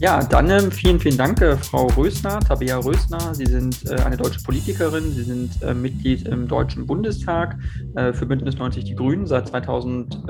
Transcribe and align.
Ja, 0.00 0.22
dann 0.22 0.48
ähm, 0.48 0.70
vielen, 0.70 1.00
vielen 1.00 1.16
Dank, 1.16 1.40
äh, 1.40 1.56
Frau 1.56 1.88
Rösner, 1.88 2.38
Tabea 2.38 2.78
Rösner. 2.78 3.34
Sie 3.34 3.46
sind 3.46 3.84
äh, 3.90 3.96
eine 3.96 4.16
deutsche 4.16 4.40
Politikerin. 4.40 5.10
Sie 5.10 5.24
sind 5.24 5.60
äh, 5.60 5.74
Mitglied 5.74 6.28
im 6.28 6.46
Deutschen 6.46 6.86
Bundestag 6.86 7.58
äh, 7.96 8.12
für 8.12 8.24
Bündnis 8.24 8.56
90 8.58 8.84
Die 8.84 8.94
Grünen 8.94 9.26
seit, 9.26 9.48
2000, 9.48 10.22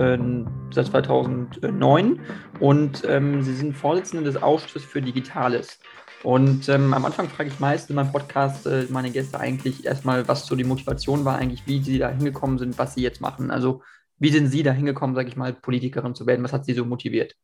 seit 0.70 0.86
2009 0.86 2.20
und 2.60 3.04
ähm, 3.06 3.42
Sie 3.42 3.54
sind 3.54 3.77
Vorsitzende 3.77 4.24
des 4.24 4.42
Ausschusses 4.42 4.84
für 4.84 5.02
Digitales. 5.02 5.78
Und 6.23 6.66
ähm, 6.70 6.95
am 6.95 7.05
Anfang 7.05 7.28
frage 7.28 7.50
ich 7.50 7.60
meist 7.60 7.91
in 7.91 7.96
meinem 7.96 8.10
Podcast 8.10 8.66
äh, 8.66 8.87
meine 8.88 9.10
Gäste 9.10 9.38
eigentlich 9.38 9.84
erstmal, 9.84 10.27
was 10.27 10.46
so 10.46 10.56
die 10.56 10.64
Motivation 10.64 11.27
war, 11.27 11.37
eigentlich, 11.37 11.66
wie 11.66 11.82
sie 11.82 11.98
da 11.98 12.09
hingekommen 12.09 12.59
sind, 12.59 12.78
was 12.78 12.95
sie 12.95 13.02
jetzt 13.02 13.20
machen. 13.20 13.50
Also, 13.50 13.82
wie 14.19 14.30
sind 14.30 14.48
Sie 14.48 14.62
da 14.62 14.73
hingekommen, 14.73 15.14
sage 15.14 15.28
ich 15.28 15.37
mal, 15.37 15.52
Politikerin 15.52 16.14
zu 16.14 16.27
werden? 16.27 16.42
Was 16.42 16.52
hat 16.52 16.64
Sie 16.64 16.73
so 16.73 16.84
motiviert? 16.87 17.37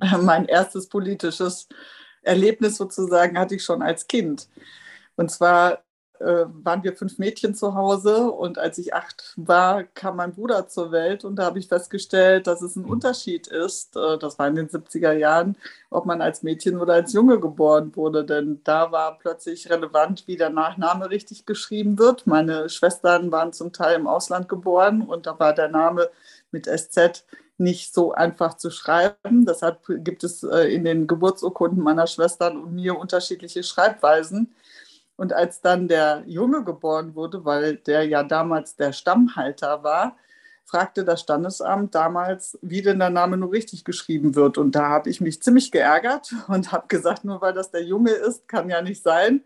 mein 0.20 0.46
erstes 0.46 0.88
politisches 0.88 1.68
Erlebnis 2.22 2.76
sozusagen 2.76 3.38
hatte 3.38 3.54
ich 3.54 3.64
schon 3.64 3.82
als 3.82 4.06
Kind. 4.06 4.48
Und 5.16 5.30
zwar 5.30 5.84
äh, 6.20 6.46
waren 6.46 6.82
wir 6.84 6.96
fünf 6.96 7.18
Mädchen 7.18 7.54
zu 7.54 7.74
Hause 7.74 8.30
und 8.30 8.58
als 8.58 8.78
ich 8.78 8.94
acht 8.94 9.34
war, 9.36 9.82
kam 9.82 10.16
mein 10.16 10.32
Bruder 10.32 10.68
zur 10.68 10.92
Welt 10.92 11.24
und 11.24 11.36
da 11.36 11.44
habe 11.44 11.58
ich 11.58 11.68
festgestellt, 11.68 12.46
dass 12.46 12.62
es 12.62 12.76
ein 12.76 12.84
Unterschied 12.84 13.48
ist, 13.48 13.96
äh, 13.96 14.16
das 14.18 14.38
war 14.38 14.46
in 14.48 14.54
den 14.54 14.68
70er 14.68 15.12
Jahren, 15.12 15.56
ob 15.90 16.06
man 16.06 16.22
als 16.22 16.42
Mädchen 16.42 16.78
oder 16.78 16.94
als 16.94 17.12
Junge 17.12 17.40
geboren 17.40 17.94
wurde, 17.96 18.24
denn 18.24 18.60
da 18.64 18.92
war 18.92 19.18
plötzlich 19.18 19.68
relevant, 19.70 20.26
wie 20.26 20.36
der 20.36 20.50
Nachname 20.50 21.10
richtig 21.10 21.46
geschrieben 21.46 21.98
wird. 21.98 22.26
Meine 22.26 22.68
Schwestern 22.68 23.32
waren 23.32 23.52
zum 23.52 23.72
Teil 23.72 23.96
im 23.96 24.06
Ausland 24.06 24.48
geboren 24.48 25.02
und 25.02 25.26
da 25.26 25.38
war 25.38 25.52
der 25.52 25.68
Name 25.68 26.10
mit 26.52 26.66
SZ 26.66 27.24
nicht 27.58 27.94
so 27.94 28.12
einfach 28.12 28.54
zu 28.54 28.70
schreiben. 28.70 29.46
Deshalb 29.46 29.80
gibt 29.88 30.24
es 30.24 30.42
äh, 30.42 30.74
in 30.74 30.84
den 30.84 31.06
Geburtsurkunden 31.06 31.82
meiner 31.82 32.06
Schwestern 32.06 32.56
und 32.56 32.74
mir 32.74 32.98
unterschiedliche 32.98 33.62
Schreibweisen. 33.62 34.54
Und 35.16 35.32
als 35.32 35.60
dann 35.60 35.86
der 35.86 36.24
Junge 36.26 36.64
geboren 36.64 37.14
wurde, 37.14 37.44
weil 37.44 37.76
der 37.76 38.04
ja 38.04 38.24
damals 38.24 38.74
der 38.76 38.92
Stammhalter 38.92 39.84
war, 39.84 40.16
fragte 40.64 41.04
das 41.04 41.20
Standesamt 41.20 41.94
damals, 41.94 42.58
wie 42.62 42.82
denn 42.82 42.98
der 42.98 43.10
Name 43.10 43.36
nur 43.36 43.52
richtig 43.52 43.84
geschrieben 43.84 44.34
wird. 44.34 44.58
Und 44.58 44.74
da 44.74 44.88
habe 44.88 45.10
ich 45.10 45.20
mich 45.20 45.42
ziemlich 45.42 45.70
geärgert 45.70 46.34
und 46.48 46.72
habe 46.72 46.88
gesagt, 46.88 47.24
nur 47.24 47.40
weil 47.40 47.52
das 47.52 47.70
der 47.70 47.84
Junge 47.84 48.10
ist, 48.10 48.48
kann 48.48 48.68
ja 48.70 48.82
nicht 48.82 49.02
sein. 49.02 49.42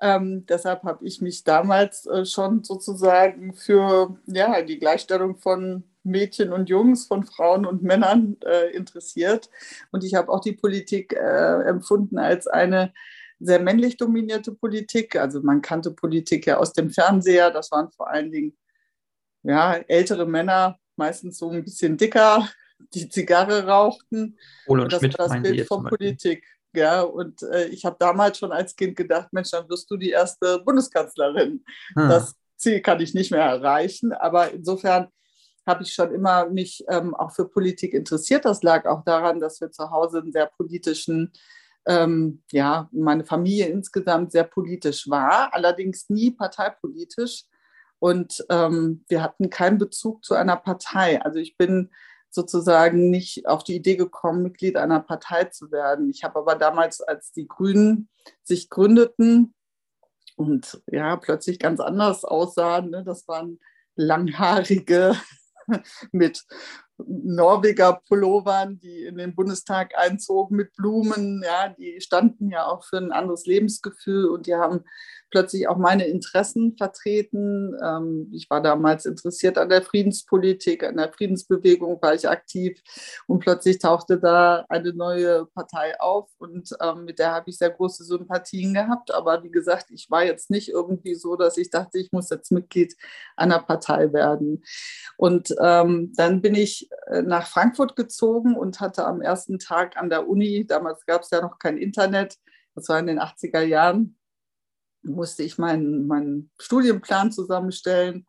Ähm, 0.00 0.46
deshalb 0.46 0.84
habe 0.84 1.04
ich 1.06 1.20
mich 1.20 1.42
damals 1.44 2.06
äh, 2.06 2.24
schon 2.24 2.62
sozusagen 2.62 3.54
für 3.54 4.16
ja, 4.26 4.62
die 4.62 4.78
Gleichstellung 4.78 5.36
von 5.36 5.84
Mädchen 6.02 6.52
und 6.52 6.68
Jungs, 6.68 7.06
von 7.06 7.24
Frauen 7.24 7.66
und 7.66 7.82
Männern 7.82 8.36
äh, 8.44 8.70
interessiert. 8.74 9.50
Und 9.90 10.04
ich 10.04 10.14
habe 10.14 10.30
auch 10.30 10.40
die 10.40 10.52
Politik 10.52 11.12
äh, 11.12 11.62
empfunden 11.68 12.18
als 12.18 12.46
eine 12.46 12.92
sehr 13.40 13.60
männlich 13.60 13.96
dominierte 13.96 14.52
Politik. 14.52 15.16
Also 15.16 15.40
man 15.42 15.62
kannte 15.62 15.90
Politik 15.90 16.46
ja 16.46 16.58
aus 16.58 16.72
dem 16.72 16.90
Fernseher. 16.90 17.50
Das 17.50 17.70
waren 17.70 17.90
vor 17.90 18.08
allen 18.08 18.32
Dingen 18.32 18.56
ja, 19.42 19.74
ältere 19.74 20.26
Männer, 20.26 20.78
meistens 20.96 21.38
so 21.38 21.50
ein 21.50 21.64
bisschen 21.64 21.96
dicker, 21.96 22.48
die 22.94 23.08
Zigarre 23.08 23.66
rauchten. 23.66 24.36
Ole 24.66 24.84
und 24.84 24.92
das 24.92 25.00
Schmidt 25.00 25.18
war 25.18 25.28
das 25.28 25.42
Bild 25.42 25.66
von 25.66 25.84
Politik. 25.84 26.44
Ja, 26.74 27.02
und 27.02 27.42
äh, 27.42 27.66
ich 27.68 27.84
habe 27.84 27.96
damals 27.98 28.38
schon 28.38 28.52
als 28.52 28.76
Kind 28.76 28.96
gedacht, 28.96 29.32
Mensch, 29.32 29.50
dann 29.50 29.68
wirst 29.68 29.90
du 29.90 29.96
die 29.96 30.10
erste 30.10 30.58
Bundeskanzlerin. 30.60 31.64
Hm. 31.94 32.08
Das 32.08 32.34
Ziel 32.56 32.80
kann 32.80 33.00
ich 33.00 33.14
nicht 33.14 33.30
mehr 33.30 33.42
erreichen, 33.42 34.12
aber 34.12 34.52
insofern 34.52 35.08
habe 35.68 35.84
ich 35.84 35.92
schon 35.92 36.12
immer 36.12 36.48
mich 36.48 36.84
ähm, 36.88 37.14
auch 37.14 37.30
für 37.30 37.46
Politik 37.46 37.94
interessiert. 37.94 38.44
Das 38.44 38.62
lag 38.62 38.86
auch 38.86 39.04
daran, 39.04 39.38
dass 39.38 39.60
wir 39.60 39.70
zu 39.70 39.90
Hause 39.90 40.18
einen 40.18 40.32
sehr 40.32 40.46
politischen, 40.46 41.32
ähm, 41.86 42.42
ja, 42.50 42.88
meine 42.90 43.24
Familie 43.24 43.66
insgesamt 43.68 44.32
sehr 44.32 44.44
politisch 44.44 45.08
war, 45.08 45.54
allerdings 45.54 46.08
nie 46.08 46.30
parteipolitisch. 46.32 47.44
Und 48.00 48.44
ähm, 48.48 49.04
wir 49.08 49.22
hatten 49.22 49.50
keinen 49.50 49.78
Bezug 49.78 50.24
zu 50.24 50.34
einer 50.34 50.56
Partei. 50.56 51.20
Also 51.22 51.38
ich 51.38 51.56
bin 51.56 51.90
sozusagen 52.30 53.10
nicht 53.10 53.46
auf 53.46 53.64
die 53.64 53.76
Idee 53.76 53.96
gekommen, 53.96 54.42
Mitglied 54.42 54.76
einer 54.76 55.00
Partei 55.00 55.44
zu 55.44 55.70
werden. 55.70 56.10
Ich 56.10 56.24
habe 56.24 56.38
aber 56.38 56.54
damals, 56.54 57.00
als 57.00 57.32
die 57.32 57.46
Grünen 57.46 58.08
sich 58.42 58.70
gründeten 58.70 59.54
und 60.36 60.80
ja, 60.86 61.16
plötzlich 61.16 61.58
ganz 61.58 61.80
anders 61.80 62.24
aussahen, 62.24 62.90
ne, 62.90 63.02
das 63.04 63.26
waren 63.28 63.58
langhaarige 63.96 65.16
mit 66.12 66.44
Norweger 67.06 68.00
Pullovern, 68.08 68.78
die 68.80 69.04
in 69.04 69.18
den 69.18 69.34
Bundestag 69.34 69.96
einzogen 69.96 70.56
mit 70.56 70.74
Blumen. 70.74 71.42
Ja, 71.44 71.68
die 71.68 72.00
standen 72.00 72.50
ja 72.50 72.66
auch 72.66 72.84
für 72.84 72.98
ein 72.98 73.12
anderes 73.12 73.46
Lebensgefühl 73.46 74.26
und 74.26 74.46
die 74.46 74.54
haben 74.54 74.84
plötzlich 75.30 75.68
auch 75.68 75.76
meine 75.76 76.06
Interessen 76.06 76.76
vertreten. 76.76 77.76
Ähm, 77.82 78.30
ich 78.32 78.48
war 78.50 78.62
damals 78.62 79.06
interessiert 79.06 79.58
an 79.58 79.68
der 79.68 79.82
Friedenspolitik, 79.82 80.84
an 80.84 80.96
der 80.96 81.12
Friedensbewegung 81.12 82.00
war 82.00 82.14
ich 82.14 82.28
aktiv 82.28 82.80
und 83.26 83.40
plötzlich 83.40 83.78
tauchte 83.78 84.18
da 84.18 84.64
eine 84.68 84.92
neue 84.92 85.46
Partei 85.46 86.00
auf 86.00 86.30
und 86.38 86.70
ähm, 86.80 87.04
mit 87.04 87.18
der 87.18 87.32
habe 87.32 87.50
ich 87.50 87.58
sehr 87.58 87.70
große 87.70 88.04
Sympathien 88.04 88.74
gehabt. 88.74 89.12
Aber 89.12 89.42
wie 89.42 89.50
gesagt, 89.50 89.90
ich 89.90 90.10
war 90.10 90.24
jetzt 90.24 90.50
nicht 90.50 90.68
irgendwie 90.68 91.14
so, 91.14 91.36
dass 91.36 91.56
ich 91.56 91.70
dachte, 91.70 91.98
ich 91.98 92.12
muss 92.12 92.30
jetzt 92.30 92.52
Mitglied 92.52 92.96
einer 93.36 93.60
Partei 93.60 94.12
werden. 94.12 94.62
Und 95.16 95.54
ähm, 95.60 96.12
dann 96.16 96.40
bin 96.42 96.54
ich 96.54 96.88
äh, 97.06 97.22
nach 97.22 97.46
Frankfurt 97.46 97.96
gezogen 97.96 98.56
und 98.56 98.80
hatte 98.80 99.06
am 99.06 99.20
ersten 99.20 99.58
Tag 99.58 99.96
an 99.96 100.10
der 100.10 100.28
Uni, 100.28 100.66
damals 100.66 101.04
gab 101.06 101.22
es 101.22 101.30
ja 101.30 101.40
noch 101.40 101.58
kein 101.58 101.76
Internet, 101.78 102.36
das 102.74 102.88
war 102.88 102.98
in 102.98 103.06
den 103.08 103.18
80er 103.18 103.62
Jahren, 103.62 104.16
musste 105.08 105.42
ich 105.42 105.58
meinen, 105.58 106.06
meinen 106.06 106.50
Studienplan 106.58 107.32
zusammenstellen 107.32 108.26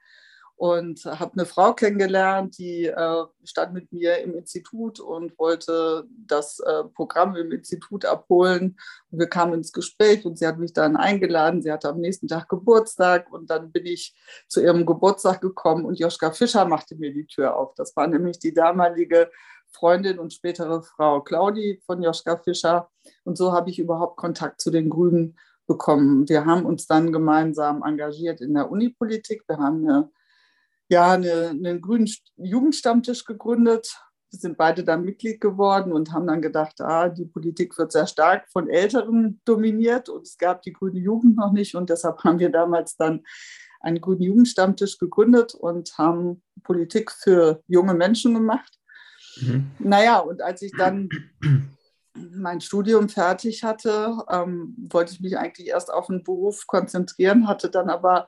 und 0.59 1.05
habe 1.05 1.31
eine 1.35 1.45
Frau 1.45 1.73
kennengelernt, 1.73 2.57
die 2.57 2.87
äh, 2.87 3.23
stand 3.45 3.73
mit 3.73 3.93
mir 3.93 4.17
im 4.17 4.35
Institut 4.35 4.99
und 4.99 5.39
wollte 5.39 6.05
das 6.27 6.59
äh, 6.59 6.83
Programm 6.83 7.37
im 7.37 7.53
Institut 7.53 8.03
abholen. 8.03 8.77
Und 9.09 9.19
wir 9.19 9.27
kamen 9.27 9.53
ins 9.53 9.71
Gespräch 9.71 10.25
und 10.25 10.37
sie 10.37 10.45
hat 10.45 10.59
mich 10.59 10.73
dann 10.73 10.97
eingeladen. 10.97 11.61
Sie 11.61 11.71
hatte 11.71 11.87
am 11.87 12.01
nächsten 12.01 12.27
Tag 12.27 12.49
Geburtstag 12.49 13.31
und 13.31 13.49
dann 13.49 13.71
bin 13.71 13.85
ich 13.85 14.13
zu 14.49 14.61
ihrem 14.61 14.85
Geburtstag 14.85 15.39
gekommen 15.39 15.85
und 15.85 15.97
Joschka 15.97 16.31
Fischer 16.31 16.65
machte 16.65 16.97
mir 16.97 17.13
die 17.13 17.25
Tür 17.25 17.55
auf. 17.55 17.73
Das 17.75 17.95
war 17.95 18.07
nämlich 18.07 18.37
die 18.37 18.53
damalige 18.53 19.31
Freundin 19.71 20.19
und 20.19 20.33
spätere 20.33 20.83
Frau 20.83 21.21
Claudi 21.21 21.81
von 21.85 22.03
Joschka 22.03 22.35
Fischer. 22.35 22.89
Und 23.23 23.37
so 23.37 23.53
habe 23.53 23.69
ich 23.69 23.79
überhaupt 23.79 24.17
Kontakt 24.17 24.59
zu 24.59 24.71
den 24.71 24.89
Grünen 24.89 25.37
bekommen. 25.69 26.27
Wir 26.27 26.45
haben 26.45 26.65
uns 26.65 26.87
dann 26.87 27.13
gemeinsam 27.13 27.83
engagiert 27.83 28.41
in 28.41 28.55
der 28.55 28.71
Unipolitik. 28.71 29.43
Wir 29.47 29.59
haben 29.59 29.87
eine, 29.87 30.09
ja, 30.89 31.11
eine, 31.11 31.49
einen 31.49 31.79
grünen 31.79 32.09
Jugendstammtisch 32.37 33.23
gegründet. 33.23 33.95
Wir 34.31 34.39
sind 34.39 34.57
beide 34.57 34.83
da 34.83 34.97
Mitglied 34.97 35.39
geworden 35.39 35.93
und 35.93 36.11
haben 36.11 36.25
dann 36.25 36.41
gedacht, 36.41 36.81
ah, 36.81 37.07
die 37.07 37.25
Politik 37.25 37.77
wird 37.77 37.91
sehr 37.91 38.07
stark 38.07 38.49
von 38.51 38.67
Älteren 38.67 39.41
dominiert 39.45 40.09
und 40.09 40.23
es 40.23 40.37
gab 40.37 40.63
die 40.63 40.73
grüne 40.73 40.99
Jugend 40.99 41.37
noch 41.37 41.51
nicht. 41.51 41.75
Und 41.75 41.91
deshalb 41.91 42.23
haben 42.23 42.39
wir 42.39 42.49
damals 42.49 42.97
dann 42.97 43.23
einen 43.79 44.01
grünen 44.01 44.23
Jugendstammtisch 44.23 44.97
gegründet 44.97 45.53
und 45.53 45.97
haben 45.99 46.41
Politik 46.63 47.11
für 47.11 47.61
junge 47.67 47.93
Menschen 47.93 48.33
gemacht. 48.33 48.79
Mhm. 49.39 49.69
Naja, 49.77 50.17
und 50.17 50.41
als 50.41 50.63
ich 50.63 50.71
dann 50.75 51.09
mein 52.35 52.61
Studium 52.61 53.09
fertig 53.09 53.63
hatte, 53.63 54.17
ähm, 54.29 54.75
wollte 54.89 55.13
ich 55.13 55.21
mich 55.21 55.37
eigentlich 55.37 55.67
erst 55.67 55.91
auf 55.91 56.07
den 56.07 56.23
Beruf 56.23 56.67
konzentrieren, 56.67 57.47
hatte 57.47 57.69
dann 57.69 57.89
aber 57.89 58.27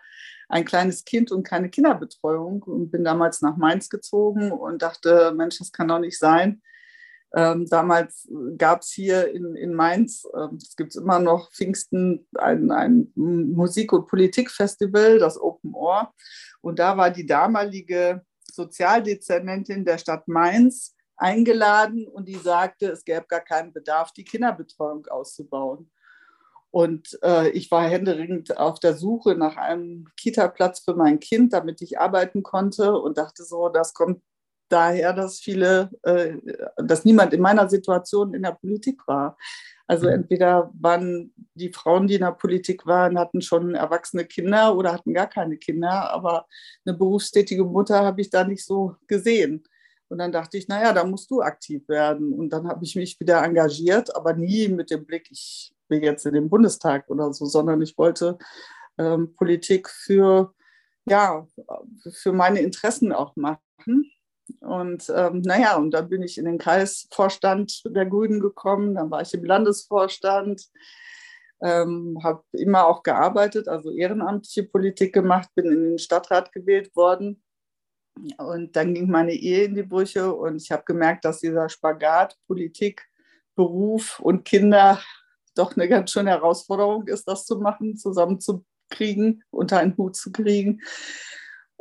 ein 0.50 0.66
kleines 0.66 1.06
Kind 1.06 1.32
und 1.32 1.44
keine 1.44 1.70
Kinderbetreuung 1.70 2.64
und 2.64 2.92
bin 2.92 3.04
damals 3.04 3.42
nach 3.42 3.58
Mainz 3.58 3.90
gezogen 3.90 4.52
und 4.52 4.82
dachte, 4.82 5.34
Mensch, 5.36 5.60
das 5.60 5.72
kann 5.72 5.88
doch 5.88 6.00
nicht 6.00 6.20
sein. 6.20 6.62
Ähm, 7.34 7.66
damals 7.70 8.28
gab 8.58 8.82
es 8.82 8.92
hier 8.92 9.34
in, 9.34 9.56
in 9.56 9.74
Mainz, 9.74 10.26
äh, 10.34 10.54
es 10.58 10.76
gibt 10.76 10.96
immer 10.98 11.20
noch 11.20 11.52
Pfingsten, 11.54 12.28
ein, 12.38 12.72
ein 12.72 13.12
Musik- 13.16 13.94
und 13.94 14.08
Politikfestival, 14.08 15.18
das 15.18 15.40
Open 15.40 15.74
Ohr. 15.74 16.14
Und 16.60 16.80
da 16.80 16.98
war 16.98 17.10
die 17.10 17.26
damalige 17.26 18.26
Sozialdezernentin 18.52 19.86
der 19.86 19.98
Stadt 19.98 20.28
Mainz, 20.28 20.94
eingeladen 21.22 22.08
und 22.08 22.28
die 22.28 22.36
sagte, 22.36 22.88
es 22.88 23.06
gäbe 23.06 23.26
gar 23.28 23.42
keinen 23.42 23.74
Bedarf, 23.74 24.12
die 24.12 24.24
Kinderbetreuung 24.24 25.06
auszubauen. 25.08 25.92
Und 26.72 27.20
äh, 27.22 27.50
ich 27.50 27.70
war 27.70 27.88
händeringend 27.88 28.58
auf 28.58 28.80
der 28.80 28.96
Suche 28.96 29.36
nach 29.36 29.58
einem 29.58 30.08
Kita-Platz 30.18 30.80
für 30.80 30.96
mein 30.96 31.20
Kind, 31.20 31.54
damit 31.54 31.82
ich 31.82 32.00
arbeiten 32.00 32.44
konnte 32.44 32.98
und 32.98 33.18
dachte 33.18 33.44
so, 33.44 33.70
das 33.70 33.94
kommt 33.94 34.22
daher, 34.70 35.14
dass 35.14 35.40
viele, 35.40 35.92
äh, 36.04 36.38
dass 36.78 37.06
niemand 37.06 37.34
in 37.34 37.42
meiner 37.42 37.70
Situation 37.70 38.34
in 38.34 38.44
der 38.44 38.54
Politik 38.54 39.06
war. 39.06 39.38
Also 39.86 40.08
mhm. 40.08 40.14
entweder 40.14 40.72
waren 40.80 41.34
die 41.54 41.74
Frauen, 41.74 42.08
die 42.08 42.16
in 42.16 42.22
der 42.22 42.32
Politik 42.32 42.86
waren, 42.86 43.20
hatten 43.20 43.42
schon 43.42 43.76
erwachsene 43.76 44.24
Kinder 44.24 44.76
oder 44.78 44.94
hatten 44.94 45.14
gar 45.14 45.28
keine 45.28 45.58
Kinder, 45.58 46.10
aber 46.12 46.48
eine 46.86 46.98
berufstätige 46.98 47.66
Mutter 47.66 48.00
habe 48.00 48.22
ich 48.22 48.30
da 48.30 48.46
nicht 48.46 48.66
so 48.66 48.96
gesehen. 49.08 49.64
Und 50.12 50.18
dann 50.18 50.34
dachte 50.34 50.58
ich, 50.58 50.68
naja, 50.68 50.92
da 50.92 51.06
musst 51.06 51.32
du 51.32 51.42
aktiv 51.42 51.88
werden. 51.88 52.34
Und 52.34 52.50
dann 52.50 52.68
habe 52.68 52.84
ich 52.84 52.98
mich 52.98 53.18
wieder 53.22 53.42
engagiert, 53.44 54.14
aber 54.14 54.34
nie 54.34 54.68
mit 54.68 54.92
dem 54.92 55.06
Blick, 55.06 55.30
ich 55.32 55.74
will 55.88 56.04
jetzt 56.04 56.26
in 56.26 56.34
den 56.34 56.50
Bundestag 56.50 57.10
oder 57.10 57.34
so, 57.34 57.46
sondern 57.46 57.82
ich 57.82 57.98
wollte 57.98 58.38
ähm, 58.98 59.34
Politik 59.36 59.90
für, 59.90 60.54
ja, 61.06 61.48
für 62.12 62.34
meine 62.34 62.60
Interessen 62.60 63.14
auch 63.14 63.38
machen. 63.38 64.12
Und 64.60 65.10
ähm, 65.16 65.42
naja, 65.42 65.78
und 65.78 65.92
dann 65.92 66.10
bin 66.10 66.24
ich 66.24 66.38
in 66.38 66.44
den 66.44 66.58
Kreisvorstand 66.58 67.84
der 67.86 68.06
Grünen 68.06 68.42
gekommen, 68.42 68.96
dann 68.96 69.10
war 69.10 69.22
ich 69.22 69.34
im 69.34 69.46
Landesvorstand, 69.46 70.68
ähm, 71.62 72.20
habe 72.22 72.44
immer 72.52 72.86
auch 72.86 73.02
gearbeitet, 73.02 73.70
also 73.70 73.92
ehrenamtliche 73.92 74.64
Politik 74.64 75.14
gemacht, 75.14 75.48
bin 75.56 75.68
in 75.68 75.84
den 75.92 76.00
Stadtrat 76.00 76.52
gewählt 76.52 76.94
worden. 76.98 77.42
Und 78.38 78.76
dann 78.76 78.94
ging 78.94 79.10
meine 79.10 79.34
Ehe 79.34 79.66
in 79.66 79.76
die 79.76 79.84
Brüche 79.84 80.34
und 80.34 80.62
ich 80.62 80.72
habe 80.72 80.84
gemerkt, 80.86 81.26
dass 81.26 81.40
dieser 81.40 81.70
Spagat 81.70 82.38
Politik, 82.48 83.08
Beruf 83.56 84.20
und 84.20 84.46
Kinder 84.46 85.02
doch 85.56 85.76
eine 85.76 85.88
ganz 85.88 86.12
schöne 86.12 86.32
Herausforderung 86.32 87.08
ist, 87.08 87.28
das 87.28 87.46
zu 87.46 87.58
machen, 87.60 87.98
zusammenzukriegen, 87.98 89.44
unter 89.50 89.80
einen 89.80 89.98
Hut 89.98 90.16
zu 90.16 90.32
kriegen 90.32 90.82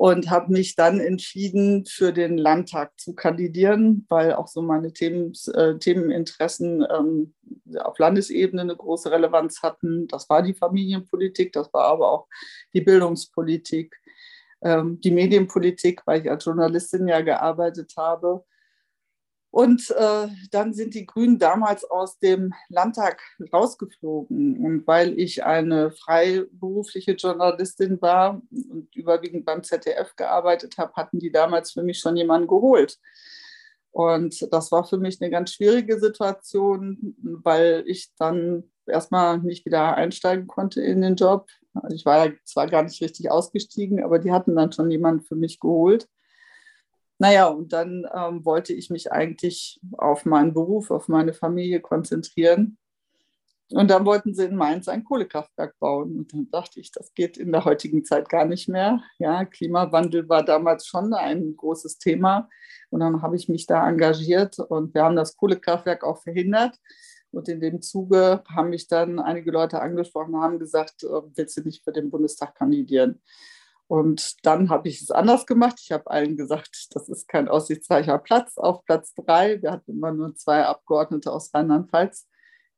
und 0.01 0.31
habe 0.31 0.51
mich 0.51 0.77
dann 0.77 0.99
entschieden, 0.99 1.85
für 1.85 2.15
den 2.15 2.39
Landtag 2.39 2.99
zu 2.99 3.15
kandidieren, 3.15 4.07
weil 4.09 4.33
auch 4.33 4.49
so 4.49 4.63
meine 4.63 4.95
Themen, 4.95 5.35
äh, 5.53 5.77
Themeninteressen 5.77 6.87
ähm, 6.91 7.35
auf 7.77 7.99
Landesebene 7.99 8.63
eine 8.63 8.77
große 8.77 9.11
Relevanz 9.11 9.61
hatten. 9.63 10.09
Das 10.09 10.31
war 10.31 10.41
die 10.43 10.55
Familienpolitik, 10.55 11.53
das 11.53 11.71
war 11.75 11.85
aber 11.85 12.11
auch 12.11 12.29
die 12.73 12.81
Bildungspolitik, 12.81 13.95
ähm, 14.63 15.01
die 15.01 15.11
Medienpolitik, 15.11 16.03
weil 16.07 16.23
ich 16.23 16.31
als 16.31 16.45
Journalistin 16.45 17.09
ja 17.09 17.21
gearbeitet 17.21 17.95
habe. 17.97 18.45
Und 19.53 19.91
äh, 19.91 20.29
dann 20.53 20.75
sind 20.75 20.95
die 20.95 21.07
Grünen 21.07 21.41
damals 21.41 21.85
aus 21.85 22.21
dem 22.21 22.55
Landtag 22.69 23.21
rausgeflogen. 23.53 24.65
Und 24.65 24.87
weil 24.87 25.19
ich 25.19 25.45
eine 25.45 25.91
freiberufliche 25.91 27.13
Journalistin 27.13 28.01
war 28.01 28.41
und 28.53 28.95
überwiegend 28.95 29.45
beim 29.45 29.65
ZDF 29.65 30.15
gearbeitet 30.15 30.79
habe, 30.79 30.93
hatten 30.95 31.19
die 31.19 31.33
damals 31.33 31.73
für 31.73 31.83
mich 31.83 31.99
schon 31.99 32.17
jemanden 32.17 32.47
geholt. 32.47 32.99
Und 33.93 34.47
das 34.53 34.71
war 34.71 34.85
für 34.85 34.99
mich 34.99 35.21
eine 35.21 35.31
ganz 35.31 35.53
schwierige 35.53 35.99
Situation, 35.99 37.17
weil 37.43 37.83
ich 37.87 38.11
dann 38.17 38.71
erstmal 38.87 39.39
nicht 39.39 39.67
wieder 39.67 39.97
einsteigen 39.97 40.47
konnte 40.47 40.81
in 40.81 41.03
den 41.03 41.17
Job. 41.17 41.49
Ich 41.91 42.05
war 42.05 42.27
ja 42.27 42.33
zwar 42.45 42.67
gar 42.67 42.83
nicht 42.83 43.01
richtig 43.03 43.31
ausgestiegen, 43.31 44.03
aber 44.03 44.19
die 44.19 44.33
hatten 44.33 44.57
dann 44.57 44.73
schon 44.73 44.91
jemanden 44.91 45.23
für 45.23 45.37
mich 45.37 45.61
geholt. 45.61 46.09
Naja, 47.19 47.49
und 47.49 47.73
dann 47.73 48.07
ähm, 48.15 48.45
wollte 48.47 48.73
ich 48.73 48.89
mich 48.89 49.13
eigentlich 49.13 49.79
auf 49.99 50.25
meinen 50.25 50.55
Beruf, 50.55 50.91
auf 50.91 51.09
meine 51.09 51.35
Familie 51.35 51.81
konzentrieren. 51.81 52.79
Und 53.73 53.89
dann 53.91 54.05
wollten 54.05 54.35
sie 54.35 54.47
in 54.47 54.57
Mainz 54.57 54.89
ein 54.89 55.05
Kohlekraftwerk 55.05 55.79
bauen. 55.79 56.19
Und 56.19 56.33
dann 56.33 56.51
dachte 56.51 56.81
ich, 56.81 56.91
das 56.91 57.15
geht 57.15 57.37
in 57.37 57.53
der 57.53 57.65
heutigen 57.65 58.05
Zeit 58.05 58.29
gar 58.29 58.45
nicht 58.45 58.69
mehr. 58.69 59.03
Ja, 59.19 59.45
Klimawandel 59.45 60.29
war 60.29 60.45
damals 60.45 60.87
schon 60.87 61.13
ein 61.15 61.55
großes 61.57 61.99
Thema. 61.99 62.49
Und 62.89 63.01
dann 63.01 63.23
habe 63.23 63.37
ich 63.37 63.49
mich 63.49 63.67
da 63.67 63.89
engagiert 63.89 64.59
und 64.59 64.95
wir 64.95 65.05
haben 65.05 65.15
das 65.15 65.37
Kohlekraftwerk 65.37 66.03
auch 66.03 66.23
verhindert. 66.23 66.77
Und 67.33 67.49
in 67.49 67.61
dem 67.61 67.81
Zuge 67.83 68.43
haben 68.49 68.71
mich 68.71 68.89
dann 68.89 69.19
einige 69.19 69.51
Leute 69.51 69.81
angesprochen 69.81 70.35
und 70.35 70.41
haben 70.41 70.59
gesagt, 70.59 71.05
äh, 71.05 71.23
willst 71.35 71.57
du 71.57 71.63
nicht 71.63 71.85
für 71.85 71.93
den 71.93 72.11
Bundestag 72.11 72.55
kandidieren? 72.55 73.21
Und 73.91 74.47
dann 74.47 74.71
habe 74.71 74.89
ich 74.89 75.03
es 75.03 75.11
anders 75.11 75.47
gemacht. 75.47 75.81
Ich 75.81 75.91
habe 75.91 76.09
allen 76.09 76.37
gesagt, 76.37 76.89
das 76.93 77.09
ist 77.09 77.27
kein 77.27 77.49
aussichtsreicher 77.49 78.19
Platz. 78.19 78.57
Auf 78.57 78.85
Platz 78.85 79.15
drei, 79.15 79.61
wir 79.61 79.73
hatten 79.73 79.91
immer 79.91 80.13
nur 80.13 80.37
zwei 80.37 80.65
Abgeordnete 80.65 81.33
aus 81.33 81.53
Rheinland-Pfalz 81.53 82.29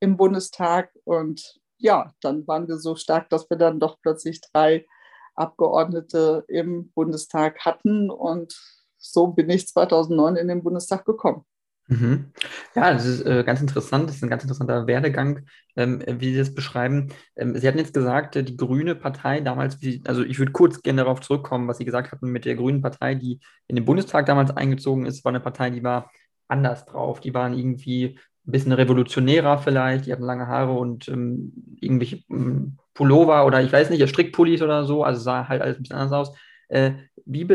im 0.00 0.16
Bundestag. 0.16 0.90
Und 1.04 1.60
ja, 1.76 2.14
dann 2.22 2.46
waren 2.46 2.66
wir 2.66 2.78
so 2.78 2.96
stark, 2.96 3.28
dass 3.28 3.50
wir 3.50 3.58
dann 3.58 3.78
doch 3.78 4.00
plötzlich 4.00 4.40
drei 4.40 4.86
Abgeordnete 5.34 6.44
im 6.48 6.90
Bundestag 6.92 7.58
hatten. 7.60 8.10
Und 8.10 8.58
so 8.96 9.26
bin 9.26 9.50
ich 9.50 9.68
2009 9.68 10.36
in 10.36 10.48
den 10.48 10.62
Bundestag 10.62 11.04
gekommen. 11.04 11.44
Mhm. 11.92 12.32
Ja, 12.74 12.92
das 12.94 13.04
ist 13.04 13.26
äh, 13.26 13.44
ganz 13.44 13.60
interessant. 13.60 14.08
Das 14.08 14.16
ist 14.16 14.22
ein 14.22 14.30
ganz 14.30 14.42
interessanter 14.42 14.86
Werdegang, 14.86 15.44
ähm, 15.76 16.02
wie 16.06 16.32
Sie 16.32 16.38
das 16.38 16.54
beschreiben. 16.54 17.08
Ähm, 17.36 17.54
Sie 17.56 17.68
hatten 17.68 17.78
jetzt 17.78 17.92
gesagt, 17.92 18.34
äh, 18.36 18.42
die 18.42 18.56
Grüne 18.56 18.94
Partei 18.94 19.40
damals, 19.40 19.78
also 20.06 20.22
ich 20.22 20.38
würde 20.38 20.52
kurz 20.52 20.80
gerne 20.82 21.02
darauf 21.02 21.20
zurückkommen, 21.20 21.68
was 21.68 21.78
Sie 21.78 21.84
gesagt 21.84 22.10
hatten 22.10 22.30
mit 22.30 22.46
der 22.46 22.54
Grünen 22.54 22.80
Partei, 22.80 23.14
die 23.14 23.40
in 23.66 23.76
den 23.76 23.84
Bundestag 23.84 24.24
damals 24.24 24.56
eingezogen 24.56 25.04
ist, 25.04 25.22
war 25.24 25.30
eine 25.32 25.40
Partei, 25.40 25.68
die 25.68 25.82
war 25.82 26.10
anders 26.48 26.86
drauf. 26.86 27.20
Die 27.20 27.34
waren 27.34 27.52
irgendwie 27.52 28.18
ein 28.46 28.52
bisschen 28.52 28.72
revolutionärer 28.72 29.58
vielleicht, 29.58 30.06
die 30.06 30.12
hatten 30.12 30.24
lange 30.24 30.46
Haare 30.46 30.72
und 30.72 31.08
ähm, 31.08 31.52
irgendwelche 31.78 32.22
ähm, 32.30 32.78
Pullover 32.94 33.44
oder 33.46 33.62
ich 33.62 33.72
weiß 33.72 33.90
nicht, 33.90 34.08
Strickpullis 34.08 34.62
oder 34.62 34.84
so, 34.84 35.04
also 35.04 35.20
sah 35.20 35.48
halt 35.48 35.60
alles 35.60 35.76
ein 35.76 35.82
bisschen 35.82 35.96
anders 35.96 36.28
aus. 36.28 36.36
Äh, 36.72 36.94
wie, 37.26 37.46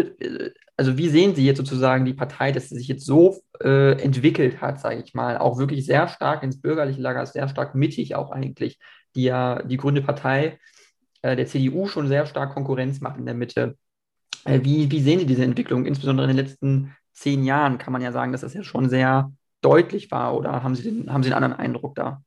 also 0.78 0.98
wie 0.98 1.10
sehen 1.10 1.34
Sie 1.34 1.44
jetzt 1.44 1.58
sozusagen 1.58 2.06
die 2.06 2.14
Partei, 2.14 2.52
dass 2.52 2.70
sie 2.70 2.76
sich 2.76 2.88
jetzt 2.88 3.04
so 3.04 3.42
äh, 3.64 4.00
entwickelt 4.00 4.62
hat, 4.62 4.80
sage 4.80 5.02
ich 5.04 5.16
mal, 5.16 5.40
auch 5.40 5.58
wirklich 5.58 5.86
sehr 5.88 6.08
stark 6.08 6.44
ins 6.44 6.62
bürgerliche 6.62 7.02
Lager, 7.02 7.26
sehr 7.26 7.50
stark 7.50 7.74
mittig 7.74 8.14
auch 8.14 8.30
eigentlich, 8.30 8.80
die 9.16 9.24
ja 9.24 9.64
die 9.64 9.78
Grüne 9.78 10.04
Partei 10.04 10.60
äh, 11.24 11.36
der 11.36 11.48
CDU 11.48 11.88
schon 11.88 12.08
sehr 12.08 12.28
stark 12.28 12.54
Konkurrenz 12.54 13.02
macht 13.02 13.18
in 13.18 13.26
der 13.26 13.34
Mitte. 13.34 13.76
Äh, 14.46 14.60
wie, 14.64 14.92
wie 14.92 15.02
sehen 15.02 15.20
Sie 15.20 15.26
diese 15.26 15.44
Entwicklung, 15.44 15.88
insbesondere 15.88 16.30
in 16.30 16.38
den 16.38 16.46
letzten 16.46 16.96
zehn 17.14 17.44
Jahren? 17.44 17.80
Kann 17.80 17.94
man 17.94 18.04
ja 18.04 18.12
sagen, 18.12 18.32
dass 18.32 18.42
das 18.42 18.54
ja 18.54 18.64
schon 18.64 18.88
sehr 18.88 19.34
deutlich 19.62 20.12
war 20.12 20.38
oder 20.38 20.62
haben 20.62 20.76
Sie, 20.76 20.84
den, 20.84 21.12
haben 21.12 21.24
Sie 21.24 21.34
einen 21.34 21.44
anderen 21.44 21.60
Eindruck 21.60 21.96
da? 21.96 22.22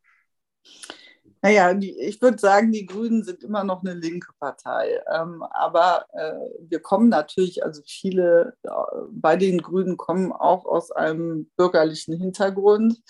Naja, 1.43 1.73
die, 1.73 1.99
ich 1.99 2.21
würde 2.21 2.39
sagen, 2.39 2.71
die 2.71 2.85
Grünen 2.85 3.25
sind 3.25 3.43
immer 3.43 3.65
noch 3.65 3.83
eine 3.83 3.95
linke 3.95 4.33
Partei. 4.39 5.01
Ähm, 5.11 5.43
aber 5.43 6.05
äh, 6.13 6.35
wir 6.69 6.81
kommen 6.81 7.09
natürlich, 7.09 7.65
also 7.65 7.83
viele 7.87 8.55
äh, 8.63 8.71
bei 9.11 9.37
den 9.37 9.63
Grünen 9.63 9.97
kommen 9.97 10.33
auch 10.33 10.67
aus 10.67 10.91
einem 10.91 11.51
bürgerlichen 11.57 12.19
Hintergrund. 12.19 13.01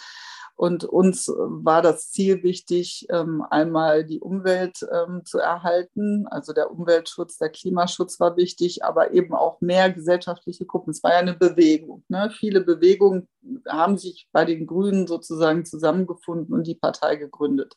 Und 0.61 0.85
uns 0.85 1.27
war 1.27 1.81
das 1.81 2.11
Ziel 2.11 2.43
wichtig, 2.43 3.07
ähm, 3.09 3.43
einmal 3.49 4.05
die 4.05 4.21
Umwelt 4.21 4.87
ähm, 4.93 5.25
zu 5.25 5.39
erhalten. 5.39 6.27
Also 6.27 6.53
der 6.53 6.71
Umweltschutz, 6.71 7.39
der 7.39 7.49
Klimaschutz 7.49 8.21
war 8.21 8.37
wichtig, 8.37 8.85
aber 8.85 9.15
eben 9.15 9.33
auch 9.33 9.63
mehr 9.63 9.91
gesellschaftliche 9.91 10.67
Gruppen. 10.67 10.91
Es 10.91 11.03
war 11.03 11.13
ja 11.13 11.21
eine 11.21 11.33
Bewegung. 11.33 12.05
Ne? 12.09 12.31
Viele 12.39 12.61
Bewegungen 12.61 13.27
haben 13.67 13.97
sich 13.97 14.29
bei 14.33 14.45
den 14.45 14.67
Grünen 14.67 15.07
sozusagen 15.07 15.65
zusammengefunden 15.65 16.55
und 16.55 16.67
die 16.67 16.75
Partei 16.75 17.17
gegründet. 17.17 17.75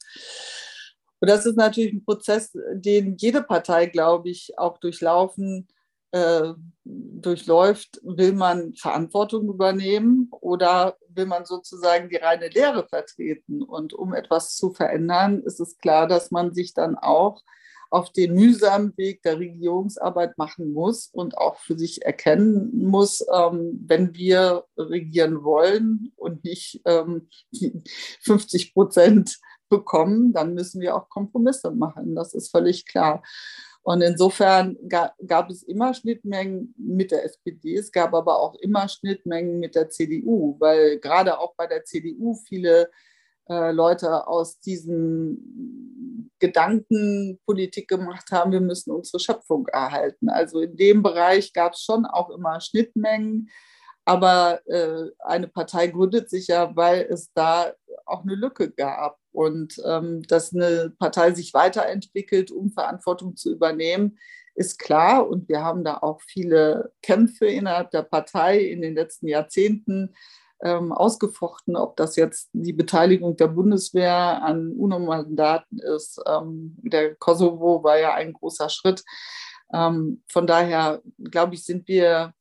Und 1.21 1.29
das 1.29 1.45
ist 1.45 1.55
natürlich 1.55 1.93
ein 1.93 2.03
Prozess, 2.03 2.51
den 2.73 3.15
jede 3.15 3.43
Partei, 3.43 3.85
glaube 3.85 4.29
ich, 4.29 4.59
auch 4.59 4.77
durchlaufen 4.79 5.69
äh, 6.13 6.53
durchläuft, 6.85 7.99
will 8.03 8.33
man 8.33 8.75
Verantwortung 8.75 9.47
übernehmen 9.47 10.27
oder 10.41 10.97
will 11.09 11.25
man 11.25 11.45
sozusagen 11.45 12.09
die 12.09 12.17
reine 12.17 12.49
Lehre 12.49 12.87
vertreten? 12.87 13.63
Und 13.63 13.93
um 13.93 14.13
etwas 14.13 14.55
zu 14.55 14.73
verändern, 14.73 15.41
ist 15.41 15.59
es 15.59 15.77
klar, 15.77 16.07
dass 16.07 16.29
man 16.31 16.53
sich 16.53 16.73
dann 16.73 16.95
auch 16.95 17.41
auf 17.89 18.11
den 18.11 18.33
mühsamen 18.33 18.95
Weg 18.97 19.21
der 19.21 19.39
Regierungsarbeit 19.39 20.37
machen 20.37 20.73
muss 20.73 21.07
und 21.13 21.37
auch 21.37 21.57
für 21.57 21.77
sich 21.77 22.03
erkennen 22.03 22.71
muss, 22.75 23.23
ähm, 23.33 23.83
wenn 23.85 24.15
wir 24.15 24.65
regieren 24.77 25.43
wollen 25.43 26.11
und 26.15 26.43
nicht 26.43 26.81
ähm, 26.85 27.29
50 28.21 28.73
Prozent 28.73 29.39
bekommen, 29.69 30.33
dann 30.33 30.53
müssen 30.53 30.81
wir 30.81 30.95
auch 30.95 31.09
Kompromisse 31.09 31.71
machen. 31.71 32.15
Das 32.15 32.33
ist 32.33 32.51
völlig 32.51 32.85
klar. 32.85 33.23
Und 33.83 34.01
insofern 34.01 34.77
gab, 34.87 35.49
es 35.49 35.61
immer 35.63 35.93
Schnittmengen 35.93 36.73
mit 36.77 37.11
der 37.11 37.25
SPD, 37.25 37.75
es 37.75 37.91
gab 37.91 38.13
aber 38.13 38.39
auch 38.39 38.55
immer 38.55 38.87
Schnittmengen 38.87 39.59
mit 39.59 39.75
der 39.75 39.89
CDU, 39.89 40.55
weil 40.59 40.99
gerade 40.99 41.37
auch 41.37 41.53
bei 41.55 41.67
der 41.67 41.83
CDU 41.83 42.35
viele 42.47 42.89
äh, 43.49 43.71
Leute 43.71 44.25
aus 44.25 44.59
diesen 44.61 46.31
Gedanken 46.39 47.39
Politik 47.45 47.89
gemacht 47.89 48.31
haben, 48.31 48.53
wir 48.53 48.61
müssen 48.61 48.91
unsere 48.91 49.19
Schöpfung 49.19 49.67
erhalten. 49.67 50.29
Also 50.29 50.61
in 50.61 50.77
dem 50.77 51.03
Bereich 51.03 51.51
gab 51.51 51.73
es 51.73 51.81
schon 51.81 52.05
auch 52.05 52.29
immer 52.29 52.61
Schnittmengen. 52.61 53.49
Aber 54.05 54.61
äh, 54.67 55.09
eine 55.19 55.47
Partei 55.47 55.87
gründet 55.87 56.29
sich 56.29 56.47
ja, 56.47 56.75
weil 56.75 57.07
es 57.09 57.31
da 57.33 57.73
auch 58.05 58.23
eine 58.23 58.35
Lücke 58.35 58.71
gab. 58.71 59.17
Und 59.33 59.81
ähm, 59.85 60.21
dass 60.23 60.53
eine 60.53 60.93
Partei 60.97 61.33
sich 61.33 61.53
weiterentwickelt, 61.53 62.51
um 62.51 62.71
Verantwortung 62.71 63.35
zu 63.35 63.51
übernehmen, 63.51 64.17
ist 64.55 64.79
klar. 64.79 65.27
Und 65.27 65.49
wir 65.49 65.61
haben 65.61 65.83
da 65.83 65.97
auch 65.97 66.21
viele 66.21 66.93
Kämpfe 67.01 67.47
innerhalb 67.47 67.91
der 67.91 68.03
Partei 68.03 68.59
in 68.59 68.81
den 68.81 68.95
letzten 68.95 69.27
Jahrzehnten 69.27 70.13
ähm, 70.63 70.91
ausgefochten, 70.91 71.75
ob 71.75 71.97
das 71.97 72.15
jetzt 72.15 72.49
die 72.53 72.73
Beteiligung 72.73 73.35
der 73.35 73.47
Bundeswehr 73.47 74.41
an 74.43 74.71
UNO-Mandaten 74.71 75.79
ist. 75.79 76.21
Ähm, 76.25 76.77
der 76.83 77.15
Kosovo 77.15 77.83
war 77.83 77.99
ja 77.99 78.13
ein 78.13 78.33
großer 78.33 78.69
Schritt. 78.69 79.03
Ähm, 79.73 80.23
von 80.31 80.47
daher, 80.47 81.01
glaube 81.17 81.55
ich, 81.55 81.65
sind 81.65 81.87
wir 81.87 82.33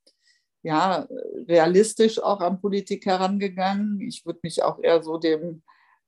ja, 0.63 1.09
realistisch 1.49 2.23
auch 2.23 2.41
an 2.41 2.61
Politik 2.61 3.07
herangegangen. 3.07 4.01
Ich 4.01 4.25
würde 4.25 4.41
mich 4.43 4.63
auch 4.63 4.79
eher 4.81 5.03
so 5.03 5.19
dem 5.19 5.63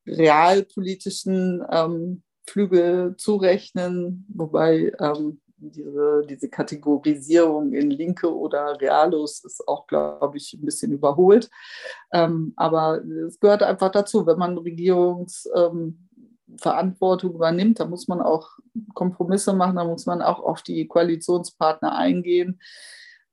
realpolitischen 0.06 1.64
ähm, 1.70 2.22
Flügel 2.46 3.16
zurechnen, 3.16 4.26
wobei 4.28 4.92
ähm, 5.00 5.40
diese, 5.56 6.22
diese 6.28 6.48
Kategorisierung 6.48 7.72
in 7.72 7.90
Linke 7.90 8.34
oder 8.34 8.80
Realos 8.80 9.44
ist 9.44 9.66
auch, 9.66 9.86
glaube 9.86 10.36
ich, 10.36 10.54
ein 10.54 10.64
bisschen 10.64 10.92
überholt. 10.92 11.50
Ähm, 12.12 12.52
aber 12.56 13.02
es 13.26 13.40
gehört 13.40 13.62
einfach 13.62 13.90
dazu, 13.90 14.26
wenn 14.26 14.38
man 14.38 14.58
Regierungsverantwortung 14.58 17.30
ähm, 17.30 17.36
übernimmt, 17.36 17.80
da 17.80 17.86
muss 17.86 18.08
man 18.08 18.20
auch 18.20 18.50
Kompromisse 18.94 19.54
machen, 19.54 19.76
da 19.76 19.84
muss 19.84 20.06
man 20.06 20.22
auch 20.22 20.40
auf 20.40 20.62
die 20.62 20.86
Koalitionspartner 20.86 21.96
eingehen. 21.96 22.60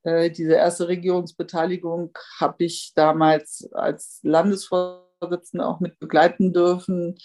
Äh, 0.03 0.31
diese 0.31 0.53
erste 0.53 0.87
Regierungsbeteiligung 0.87 2.17
habe 2.39 2.63
ich 2.63 2.93
damals 2.95 3.69
als 3.73 4.19
Landesvorsitzende 4.23 5.10
auch 5.59 5.79
mit 5.79 5.99
begleiten 5.99 6.53
dürfen. 6.53 7.17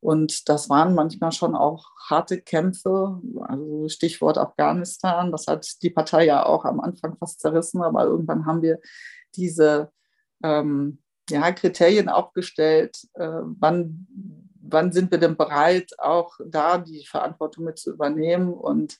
Und 0.00 0.48
das 0.48 0.68
waren 0.68 0.94
manchmal 0.94 1.32
schon 1.32 1.54
auch 1.54 1.90
harte 2.08 2.40
Kämpfe. 2.40 3.20
Also 3.40 3.88
Stichwort 3.88 4.38
Afghanistan, 4.38 5.32
das 5.32 5.46
hat 5.46 5.66
die 5.82 5.90
Partei 5.90 6.26
ja 6.26 6.44
auch 6.44 6.64
am 6.64 6.80
Anfang 6.80 7.16
fast 7.16 7.40
zerrissen, 7.40 7.82
aber 7.82 8.04
irgendwann 8.04 8.46
haben 8.46 8.62
wir 8.62 8.78
diese 9.34 9.90
ähm, 10.42 10.98
ja, 11.30 11.50
Kriterien 11.52 12.08
aufgestellt, 12.08 12.98
äh, 13.14 13.40
wann 13.42 14.06
wann 14.68 14.92
sind 14.92 15.10
wir 15.10 15.18
denn 15.18 15.36
bereit, 15.36 15.92
auch 15.98 16.38
da 16.44 16.78
die 16.78 17.06
Verantwortung 17.06 17.64
mit 17.64 17.78
zu 17.78 17.92
übernehmen? 17.92 18.52
Und 18.52 18.98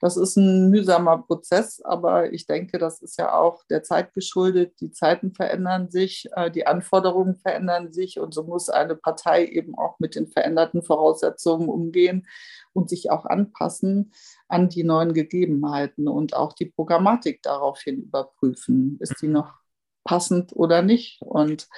das 0.00 0.16
ist 0.16 0.36
ein 0.36 0.70
mühsamer 0.70 1.18
Prozess, 1.18 1.80
aber 1.82 2.32
ich 2.32 2.46
denke, 2.46 2.78
das 2.78 3.02
ist 3.02 3.18
ja 3.18 3.34
auch 3.34 3.64
der 3.64 3.82
Zeit 3.82 4.12
geschuldet. 4.14 4.80
Die 4.80 4.90
Zeiten 4.90 5.32
verändern 5.32 5.90
sich, 5.90 6.28
äh, 6.36 6.50
die 6.50 6.66
Anforderungen 6.66 7.36
verändern 7.36 7.92
sich 7.92 8.18
und 8.18 8.34
so 8.34 8.44
muss 8.44 8.68
eine 8.68 8.96
Partei 8.96 9.46
eben 9.46 9.74
auch 9.76 9.98
mit 9.98 10.14
den 10.14 10.28
veränderten 10.28 10.82
Voraussetzungen 10.82 11.68
umgehen 11.68 12.26
und 12.72 12.90
sich 12.90 13.10
auch 13.10 13.24
anpassen 13.24 14.12
an 14.48 14.68
die 14.68 14.84
neuen 14.84 15.14
Gegebenheiten 15.14 16.08
und 16.08 16.34
auch 16.34 16.52
die 16.52 16.66
Programmatik 16.66 17.42
daraufhin 17.42 18.02
überprüfen. 18.02 18.98
Ist 19.00 19.20
die 19.22 19.28
noch 19.28 19.65
passend 20.06 20.52
oder 20.54 20.80
nicht. 20.80 21.20
Und 21.20 21.68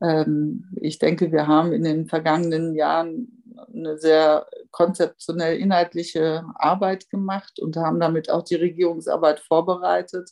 ähm, 0.00 0.70
ich 0.80 0.98
denke, 0.98 1.32
wir 1.32 1.46
haben 1.48 1.72
in 1.72 1.82
den 1.82 2.06
vergangenen 2.06 2.74
Jahren 2.74 3.42
eine 3.72 3.98
sehr 3.98 4.46
konzeptionell 4.70 5.56
inhaltliche 5.58 6.44
Arbeit 6.56 7.08
gemacht 7.10 7.58
und 7.58 7.76
haben 7.76 7.98
damit 7.98 8.30
auch 8.30 8.42
die 8.42 8.56
Regierungsarbeit 8.56 9.40
vorbereitet. 9.40 10.30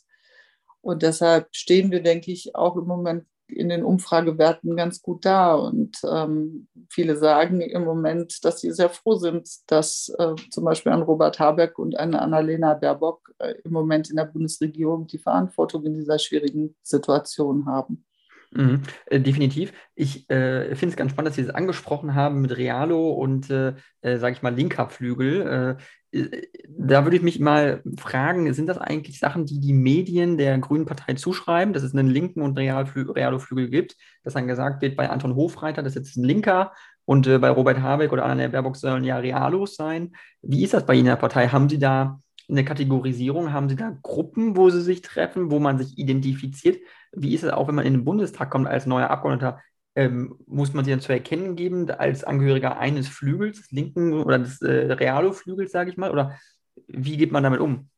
Und 0.81 1.01
deshalb 1.01 1.47
stehen 1.55 1.91
wir, 1.91 2.03
denke 2.03 2.31
ich, 2.31 2.55
auch 2.55 2.75
im 2.75 2.85
Moment 2.85 3.25
in 3.57 3.69
den 3.69 3.83
Umfragewerten 3.83 4.75
ganz 4.75 5.01
gut 5.01 5.25
da. 5.25 5.53
Und 5.53 5.97
ähm, 6.09 6.67
viele 6.89 7.15
sagen 7.15 7.61
im 7.61 7.83
Moment, 7.83 8.43
dass 8.43 8.61
sie 8.61 8.71
sehr 8.71 8.89
froh 8.89 9.15
sind, 9.15 9.49
dass 9.67 10.13
äh, 10.17 10.35
zum 10.49 10.65
Beispiel 10.65 10.91
ein 10.91 11.01
Robert 11.01 11.39
Habeck 11.39 11.79
und 11.79 11.97
eine 11.97 12.21
Annalena 12.21 12.73
Baerbock 12.73 13.33
äh, 13.39 13.55
im 13.63 13.71
Moment 13.71 14.09
in 14.09 14.15
der 14.15 14.25
Bundesregierung 14.25 15.07
die 15.07 15.19
Verantwortung 15.19 15.85
in 15.85 15.93
dieser 15.93 16.19
schwierigen 16.19 16.75
Situation 16.83 17.65
haben. 17.65 18.05
Mhm, 18.51 18.83
äh, 19.07 19.19
definitiv. 19.19 19.73
Ich 19.95 20.29
äh, 20.29 20.75
finde 20.75 20.93
es 20.93 20.95
ganz 20.95 21.11
spannend, 21.11 21.29
dass 21.29 21.35
Sie 21.35 21.45
das 21.45 21.55
angesprochen 21.55 22.13
haben 22.13 22.41
mit 22.41 22.55
Realo 22.55 23.11
und, 23.11 23.49
äh, 23.49 23.73
äh 24.01 24.17
sage 24.17 24.35
ich 24.35 24.41
mal, 24.41 24.53
linker 24.53 24.89
Flügel. 24.89 25.77
Äh, 26.13 26.19
äh, 26.19 26.47
da 26.67 27.03
würde 27.05 27.17
ich 27.17 27.23
mich 27.23 27.39
mal 27.39 27.81
fragen, 27.97 28.51
sind 28.53 28.67
das 28.67 28.77
eigentlich 28.77 29.19
Sachen, 29.19 29.45
die 29.45 29.59
die 29.59 29.73
Medien 29.73 30.37
der 30.37 30.57
Grünen 30.57 30.85
Partei 30.85 31.13
zuschreiben, 31.13 31.73
dass 31.73 31.83
es 31.83 31.93
einen 31.93 32.09
linken 32.09 32.41
und 32.41 32.57
Realo-Flügel 32.57 33.69
gibt, 33.69 33.95
dass 34.23 34.33
dann 34.33 34.47
gesagt 34.47 34.81
wird, 34.81 34.95
bei 34.95 35.09
Anton 35.09 35.35
Hofreiter, 35.35 35.83
das 35.83 35.95
ist 35.95 36.07
jetzt 36.07 36.17
ein 36.17 36.23
Linker 36.23 36.73
und 37.05 37.25
bei 37.25 37.49
Robert 37.49 37.81
Habeck 37.81 38.11
oder 38.11 38.25
Anna 38.25 38.47
Baerbock 38.47 38.75
sollen 38.75 39.03
ja 39.03 39.17
Realos 39.17 39.75
sein. 39.75 40.15
Wie 40.41 40.63
ist 40.63 40.73
das 40.73 40.85
bei 40.85 40.93
Ihnen 40.93 41.01
in 41.01 41.11
der 41.11 41.15
Partei? 41.17 41.47
Haben 41.49 41.69
Sie 41.69 41.79
da 41.79 42.19
eine 42.49 42.65
Kategorisierung? 42.65 43.53
Haben 43.53 43.69
Sie 43.69 43.75
da 43.75 43.95
Gruppen, 44.01 44.57
wo 44.57 44.69
Sie 44.69 44.81
sich 44.81 45.01
treffen, 45.01 45.51
wo 45.51 45.59
man 45.59 45.77
sich 45.77 45.97
identifiziert? 45.97 46.79
Wie 47.11 47.33
ist 47.33 47.43
es 47.43 47.51
auch, 47.51 47.67
wenn 47.67 47.75
man 47.75 47.85
in 47.85 47.93
den 47.93 48.05
Bundestag 48.05 48.49
kommt 48.49 48.67
als 48.67 48.85
neuer 48.85 49.09
Abgeordneter? 49.09 49.59
Ähm, 49.95 50.39
muss 50.47 50.73
man 50.73 50.85
sich 50.85 50.93
dann 50.93 51.01
zu 51.01 51.13
erkennen 51.13 51.55
geben 51.55 51.89
als 51.91 52.23
Angehöriger 52.23 52.77
eines 52.77 53.07
Flügels, 53.07 53.61
des 53.61 53.71
linken 53.71 54.13
oder 54.13 54.39
des 54.39 54.61
äh, 54.61 54.91
Realo-Flügels, 54.91 55.71
sage 55.71 55.91
ich 55.91 55.97
mal? 55.97 56.11
Oder 56.11 56.39
wie 56.87 57.17
geht 57.17 57.31
man 57.31 57.43
damit 57.43 57.59
um? 57.59 57.89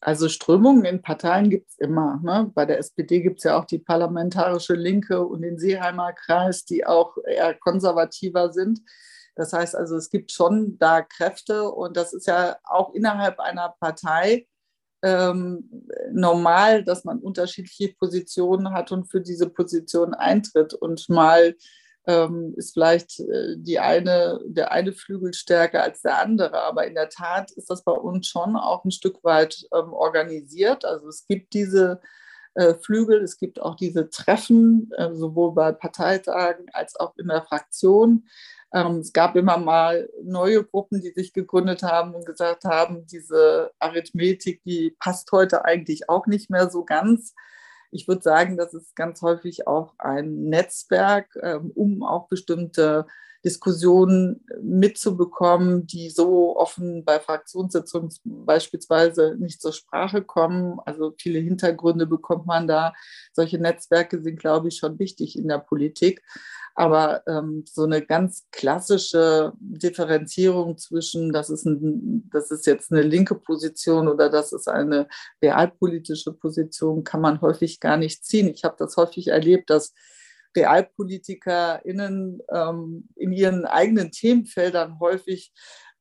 Also 0.00 0.28
Strömungen 0.28 0.84
in 0.84 1.00
Parteien 1.00 1.48
gibt 1.48 1.70
es 1.70 1.78
immer. 1.78 2.20
Ne? 2.22 2.52
Bei 2.54 2.66
der 2.66 2.78
SPD 2.78 3.22
gibt 3.22 3.38
es 3.38 3.44
ja 3.44 3.58
auch 3.58 3.64
die 3.64 3.78
Parlamentarische 3.78 4.74
Linke 4.74 5.26
und 5.26 5.40
den 5.40 5.58
Seeheimer 5.58 6.12
Kreis, 6.12 6.66
die 6.66 6.86
auch 6.86 7.16
eher 7.26 7.54
konservativer 7.54 8.52
sind. 8.52 8.80
Das 9.34 9.54
heißt 9.54 9.74
also, 9.74 9.96
es 9.96 10.10
gibt 10.10 10.30
schon 10.30 10.78
da 10.78 11.00
Kräfte 11.00 11.70
und 11.70 11.96
das 11.96 12.12
ist 12.12 12.26
ja 12.26 12.56
auch 12.64 12.94
innerhalb 12.94 13.40
einer 13.40 13.74
Partei 13.80 14.46
ähm, 15.04 15.68
normal, 16.10 16.82
dass 16.82 17.04
man 17.04 17.18
unterschiedliche 17.18 17.94
Positionen 17.94 18.72
hat 18.72 18.90
und 18.90 19.04
für 19.04 19.20
diese 19.20 19.50
Position 19.50 20.14
eintritt. 20.14 20.72
Und 20.72 21.08
mal 21.10 21.54
ähm, 22.06 22.54
ist 22.56 22.72
vielleicht 22.72 23.20
äh, 23.20 23.56
die 23.58 23.78
eine, 23.78 24.40
der 24.46 24.72
eine 24.72 24.92
Flügel 24.92 25.34
stärker 25.34 25.82
als 25.82 26.00
der 26.00 26.20
andere. 26.20 26.62
Aber 26.62 26.86
in 26.86 26.94
der 26.94 27.10
Tat 27.10 27.50
ist 27.52 27.68
das 27.68 27.84
bei 27.84 27.92
uns 27.92 28.26
schon 28.28 28.56
auch 28.56 28.84
ein 28.84 28.90
Stück 28.90 29.22
weit 29.24 29.66
ähm, 29.74 29.92
organisiert. 29.92 30.86
Also 30.86 31.08
es 31.08 31.26
gibt 31.26 31.52
diese 31.52 32.00
äh, 32.54 32.74
Flügel, 32.74 33.22
es 33.22 33.36
gibt 33.36 33.60
auch 33.60 33.76
diese 33.76 34.08
Treffen, 34.08 34.90
äh, 34.96 35.12
sowohl 35.12 35.52
bei 35.52 35.72
Parteitagen 35.72 36.66
als 36.72 36.96
auch 36.96 37.14
in 37.18 37.28
der 37.28 37.42
Fraktion. 37.42 38.26
Ähm, 38.74 38.98
es 38.98 39.12
gab 39.12 39.36
immer 39.36 39.56
mal 39.56 40.10
neue 40.24 40.64
Gruppen, 40.64 41.00
die 41.00 41.12
sich 41.12 41.32
gegründet 41.32 41.84
haben 41.84 42.14
und 42.14 42.26
gesagt 42.26 42.64
haben, 42.64 43.06
diese 43.06 43.70
Arithmetik, 43.78 44.62
die 44.64 44.96
passt 44.98 45.30
heute 45.30 45.64
eigentlich 45.64 46.08
auch 46.08 46.26
nicht 46.26 46.50
mehr 46.50 46.68
so 46.68 46.84
ganz. 46.84 47.34
Ich 47.92 48.08
würde 48.08 48.22
sagen, 48.22 48.56
das 48.56 48.74
ist 48.74 48.96
ganz 48.96 49.22
häufig 49.22 49.68
auch 49.68 49.94
ein 49.98 50.46
Netzwerk, 50.46 51.38
ähm, 51.40 51.70
um 51.76 52.02
auch 52.02 52.26
bestimmte 52.26 53.06
Diskussionen 53.44 54.44
mitzubekommen, 54.62 55.86
die 55.86 56.08
so 56.08 56.56
offen 56.56 57.04
bei 57.04 57.20
Fraktionssitzungen 57.20 58.08
beispielsweise 58.24 59.36
nicht 59.38 59.60
zur 59.60 59.72
Sprache 59.72 60.22
kommen. 60.22 60.78
Also 60.86 61.14
viele 61.18 61.40
Hintergründe 61.40 62.06
bekommt 62.06 62.46
man 62.46 62.66
da. 62.66 62.94
Solche 63.32 63.58
Netzwerke 63.58 64.22
sind, 64.22 64.38
glaube 64.38 64.68
ich, 64.68 64.78
schon 64.78 64.98
wichtig 64.98 65.38
in 65.38 65.48
der 65.48 65.58
Politik. 65.58 66.22
Aber 66.74 67.22
ähm, 67.28 67.64
so 67.70 67.84
eine 67.84 68.02
ganz 68.02 68.46
klassische 68.50 69.52
Differenzierung 69.60 70.76
zwischen, 70.76 71.32
das 71.32 71.50
ist, 71.50 71.66
ein, 71.66 72.28
das 72.32 72.50
ist 72.50 72.66
jetzt 72.66 72.90
eine 72.90 73.02
linke 73.02 73.36
Position 73.36 74.08
oder 74.08 74.28
das 74.28 74.52
ist 74.52 74.68
eine 74.68 75.06
realpolitische 75.40 76.32
Position, 76.32 77.04
kann 77.04 77.20
man 77.20 77.40
häufig 77.42 77.78
gar 77.78 77.96
nicht 77.96 78.24
ziehen. 78.24 78.48
Ich 78.48 78.64
habe 78.64 78.74
das 78.78 78.96
häufig 78.96 79.28
erlebt, 79.28 79.70
dass 79.70 79.92
RealpolitikerInnen 80.56 82.40
ähm, 82.52 83.08
in 83.16 83.32
ihren 83.32 83.64
eigenen 83.64 84.10
Themenfeldern 84.10 84.98
häufig 85.00 85.52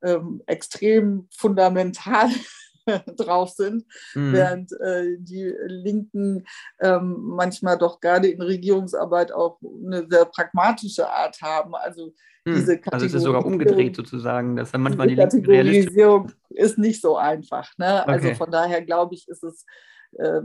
ähm, 0.04 0.42
extrem 0.46 1.28
fundamental 1.36 2.30
drauf 3.18 3.52
sind, 3.52 3.86
mhm. 4.14 4.34
während 4.34 4.72
äh, 4.82 5.16
die 5.18 5.54
Linken 5.68 6.46
ähm, 6.82 7.16
manchmal 7.20 7.78
doch 7.78 8.00
gerade 8.00 8.28
in 8.28 8.42
Regierungsarbeit 8.42 9.32
auch 9.32 9.60
eine 9.86 10.06
sehr 10.10 10.26
pragmatische 10.26 11.10
Art 11.10 11.42
haben. 11.42 11.76
Also 11.76 12.14
mhm. 12.46 12.56
diese 12.56 12.78
Kategorisierung. 12.78 12.94
Also 12.94 13.06
es 13.06 13.14
ist 13.14 13.24
sogar 13.24 13.46
umgedreht 13.46 13.96
sozusagen, 13.96 14.56
dass 14.56 14.72
dann 14.72 14.82
manchmal 14.82 15.08
die 15.08 15.16
Linken 15.16 15.44
Kategorisierung 15.44 16.32
ist 16.50 16.78
nicht 16.78 17.02
so 17.02 17.18
einfach. 17.18 17.72
Ne? 17.78 18.06
Also 18.08 18.20
okay. 18.20 18.30
Also 18.30 18.44
von 18.44 18.52
daher 18.52 18.82
glaube 18.82 19.16
ich, 19.16 19.28
ist 19.28 19.44
es 19.44 19.66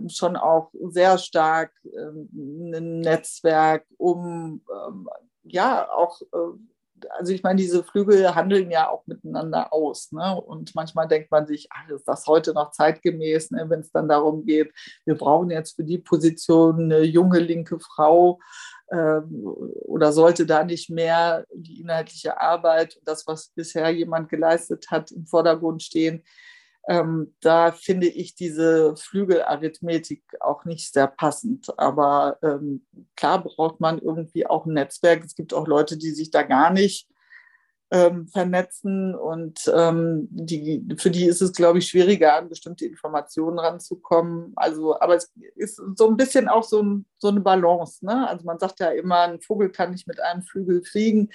schon 0.08 0.36
auch 0.36 0.70
sehr 0.90 1.18
stark 1.18 1.72
ähm, 1.84 2.28
ein 2.32 3.00
Netzwerk, 3.00 3.84
um 3.96 4.62
ähm, 4.70 5.08
ja 5.44 5.90
auch 5.90 6.20
äh, 6.20 6.58
also 7.10 7.32
ich 7.32 7.42
meine, 7.42 7.56
diese 7.56 7.84
Flügel 7.84 8.34
handeln 8.34 8.70
ja 8.70 8.88
auch 8.88 9.06
miteinander 9.06 9.72
aus. 9.72 10.12
Ne? 10.12 10.40
Und 10.40 10.74
manchmal 10.74 11.08
denkt 11.08 11.30
man 11.30 11.46
sich, 11.46 11.68
ach, 11.70 11.88
ist 11.88 12.06
das 12.06 12.26
heute 12.26 12.52
noch 12.52 12.70
zeitgemäß, 12.70 13.50
ne? 13.50 13.66
wenn 13.68 13.80
es 13.80 13.92
dann 13.92 14.08
darum 14.08 14.44
geht, 14.44 14.72
wir 15.04 15.16
brauchen 15.16 15.50
jetzt 15.50 15.76
für 15.76 15.84
die 15.84 15.98
Position 15.98 16.84
eine 16.84 17.02
junge 17.02 17.38
linke 17.38 17.78
Frau 17.78 18.40
ähm, 18.90 19.44
oder 19.84 20.12
sollte 20.12 20.46
da 20.46 20.64
nicht 20.64 20.90
mehr 20.90 21.44
die 21.52 21.80
inhaltliche 21.80 22.40
Arbeit, 22.40 22.98
das, 23.04 23.26
was 23.26 23.50
bisher 23.54 23.90
jemand 23.90 24.28
geleistet 24.28 24.90
hat, 24.90 25.10
im 25.10 25.26
Vordergrund 25.26 25.82
stehen 25.82 26.24
ähm, 26.88 27.34
da 27.40 27.70
finde 27.70 28.06
ich 28.06 28.34
diese 28.34 28.96
Flügelarithmetik 28.96 30.22
auch 30.40 30.64
nicht 30.64 30.92
sehr 30.92 31.06
passend. 31.06 31.78
Aber 31.78 32.38
ähm, 32.42 32.86
klar 33.14 33.44
braucht 33.44 33.78
man 33.78 33.98
irgendwie 33.98 34.46
auch 34.46 34.64
ein 34.64 34.72
Netzwerk. 34.72 35.22
Es 35.22 35.34
gibt 35.34 35.52
auch 35.52 35.66
Leute, 35.66 35.98
die 35.98 36.10
sich 36.12 36.30
da 36.30 36.42
gar 36.42 36.72
nicht 36.72 37.06
ähm, 37.90 38.26
vernetzen 38.28 39.14
und 39.14 39.60
ähm, 39.74 40.28
die, 40.30 40.84
für 40.98 41.10
die 41.10 41.24
ist 41.24 41.40
es, 41.40 41.52
glaube 41.52 41.78
ich, 41.78 41.88
schwieriger, 41.88 42.36
an 42.36 42.48
bestimmte 42.48 42.86
Informationen 42.86 43.58
ranzukommen. 43.58 44.52
Also, 44.56 44.98
aber 45.00 45.16
es 45.16 45.32
ist 45.56 45.80
so 45.96 46.08
ein 46.08 46.16
bisschen 46.16 46.48
auch 46.48 46.64
so, 46.64 47.00
so 47.18 47.28
eine 47.28 47.40
Balance. 47.40 48.04
Ne? 48.04 48.28
Also 48.28 48.44
man 48.44 48.58
sagt 48.58 48.80
ja 48.80 48.90
immer, 48.90 49.20
ein 49.20 49.40
Vogel 49.40 49.70
kann 49.70 49.90
nicht 49.90 50.06
mit 50.06 50.20
einem 50.20 50.42
Flügel 50.42 50.82
fliegen. 50.82 51.30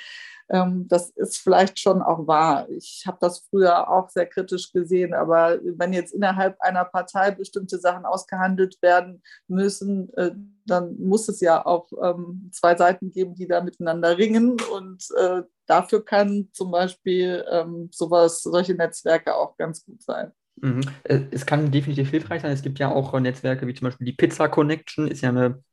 Ähm, 0.53 0.87
das 0.87 1.09
ist 1.09 1.37
vielleicht 1.37 1.79
schon 1.79 2.03
auch 2.03 2.27
wahr. 2.27 2.69
Ich 2.69 3.05
habe 3.07 3.17
das 3.19 3.39
früher 3.49 3.89
auch 3.89 4.09
sehr 4.09 4.27
kritisch 4.27 4.71
gesehen, 4.71 5.15
aber 5.15 5.59
wenn 5.63 5.93
jetzt 5.93 6.13
innerhalb 6.13 6.61
einer 6.61 6.85
Partei 6.85 7.31
bestimmte 7.31 7.79
Sachen 7.79 8.05
ausgehandelt 8.05 8.79
werden 8.83 9.23
müssen, 9.47 10.13
äh, 10.13 10.31
dann 10.65 10.95
muss 10.99 11.27
es 11.27 11.41
ja 11.41 11.65
auch 11.65 11.89
ähm, 12.03 12.51
zwei 12.53 12.75
Seiten 12.75 13.11
geben, 13.11 13.33
die 13.33 13.47
da 13.47 13.61
miteinander 13.61 14.15
ringen. 14.19 14.57
Und 14.71 15.07
äh, 15.17 15.41
dafür 15.65 16.05
kann 16.05 16.49
zum 16.53 16.69
Beispiel 16.69 17.43
ähm, 17.49 17.89
sowas, 17.91 18.43
solche 18.43 18.75
Netzwerke 18.75 19.35
auch 19.35 19.57
ganz 19.57 19.83
gut 19.83 20.03
sein. 20.03 20.33
Mhm. 20.61 20.81
Äh, 21.03 21.21
es 21.31 21.47
kann 21.47 21.71
definitiv 21.71 22.11
hilfreich 22.11 22.43
sein. 22.43 22.51
Es 22.51 22.61
gibt 22.61 22.77
ja 22.77 22.91
auch 22.91 23.19
Netzwerke 23.19 23.65
wie 23.65 23.73
zum 23.73 23.85
Beispiel 23.85 24.05
die 24.05 24.13
Pizza 24.13 24.49
Connection, 24.49 25.07
ist 25.07 25.21
ja 25.21 25.29
eine 25.29 25.63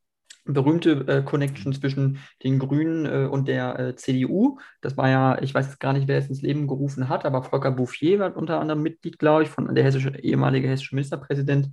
berühmte 0.52 1.04
äh, 1.07 1.23
Connection 1.23 1.73
zwischen 1.73 2.19
den 2.42 2.59
Grünen 2.59 3.07
äh, 3.07 3.26
und 3.26 3.49
der 3.49 3.78
äh, 3.78 3.97
CDU. 3.97 4.59
Das 4.80 4.97
war 4.97 5.09
ja, 5.09 5.40
ich 5.42 5.54
weiß 5.54 5.66
jetzt 5.66 5.80
gar 5.80 5.92
nicht, 5.92 6.09
wer 6.09 6.19
es 6.19 6.28
ins 6.28 6.42
Leben 6.42 6.66
gerufen 6.66 7.09
hat, 7.09 7.25
aber 7.25 7.42
Volker 7.42 7.73
Bouffier 7.73 8.19
war 8.19 8.37
unter 8.37 8.61
anderem 8.61 8.83
Mitglied, 8.83 9.19
glaube 9.19 9.45
ich, 9.45 9.49
von 9.49 9.75
der 9.75 9.85
hessische, 9.85 10.11
ehemalige 10.19 10.69
hessische 10.69 10.95
Ministerpräsident. 10.95 11.71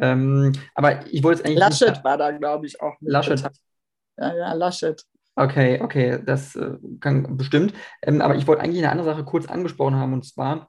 Ähm, 0.00 0.52
aber 0.74 1.06
ich 1.06 1.22
wollte 1.22 1.40
jetzt 1.40 1.46
eigentlich. 1.46 1.58
Laschet 1.58 1.90
nicht, 1.90 2.04
war 2.04 2.16
da, 2.16 2.30
glaube 2.30 2.66
ich, 2.66 2.80
auch. 2.80 2.94
Laschet. 3.00 3.42
Ja, 4.18 4.34
ja, 4.34 4.52
Laschet. 4.54 5.02
Okay, 5.34 5.80
okay, 5.80 6.20
das 6.24 6.56
äh, 6.56 6.76
kann 7.00 7.36
bestimmt. 7.36 7.72
Ähm, 8.02 8.20
aber 8.20 8.36
ich 8.36 8.46
wollte 8.46 8.62
eigentlich 8.62 8.78
eine 8.78 8.90
andere 8.90 9.06
Sache 9.06 9.24
kurz 9.24 9.46
angesprochen 9.46 9.96
haben 9.96 10.12
und 10.12 10.26
zwar 10.26 10.68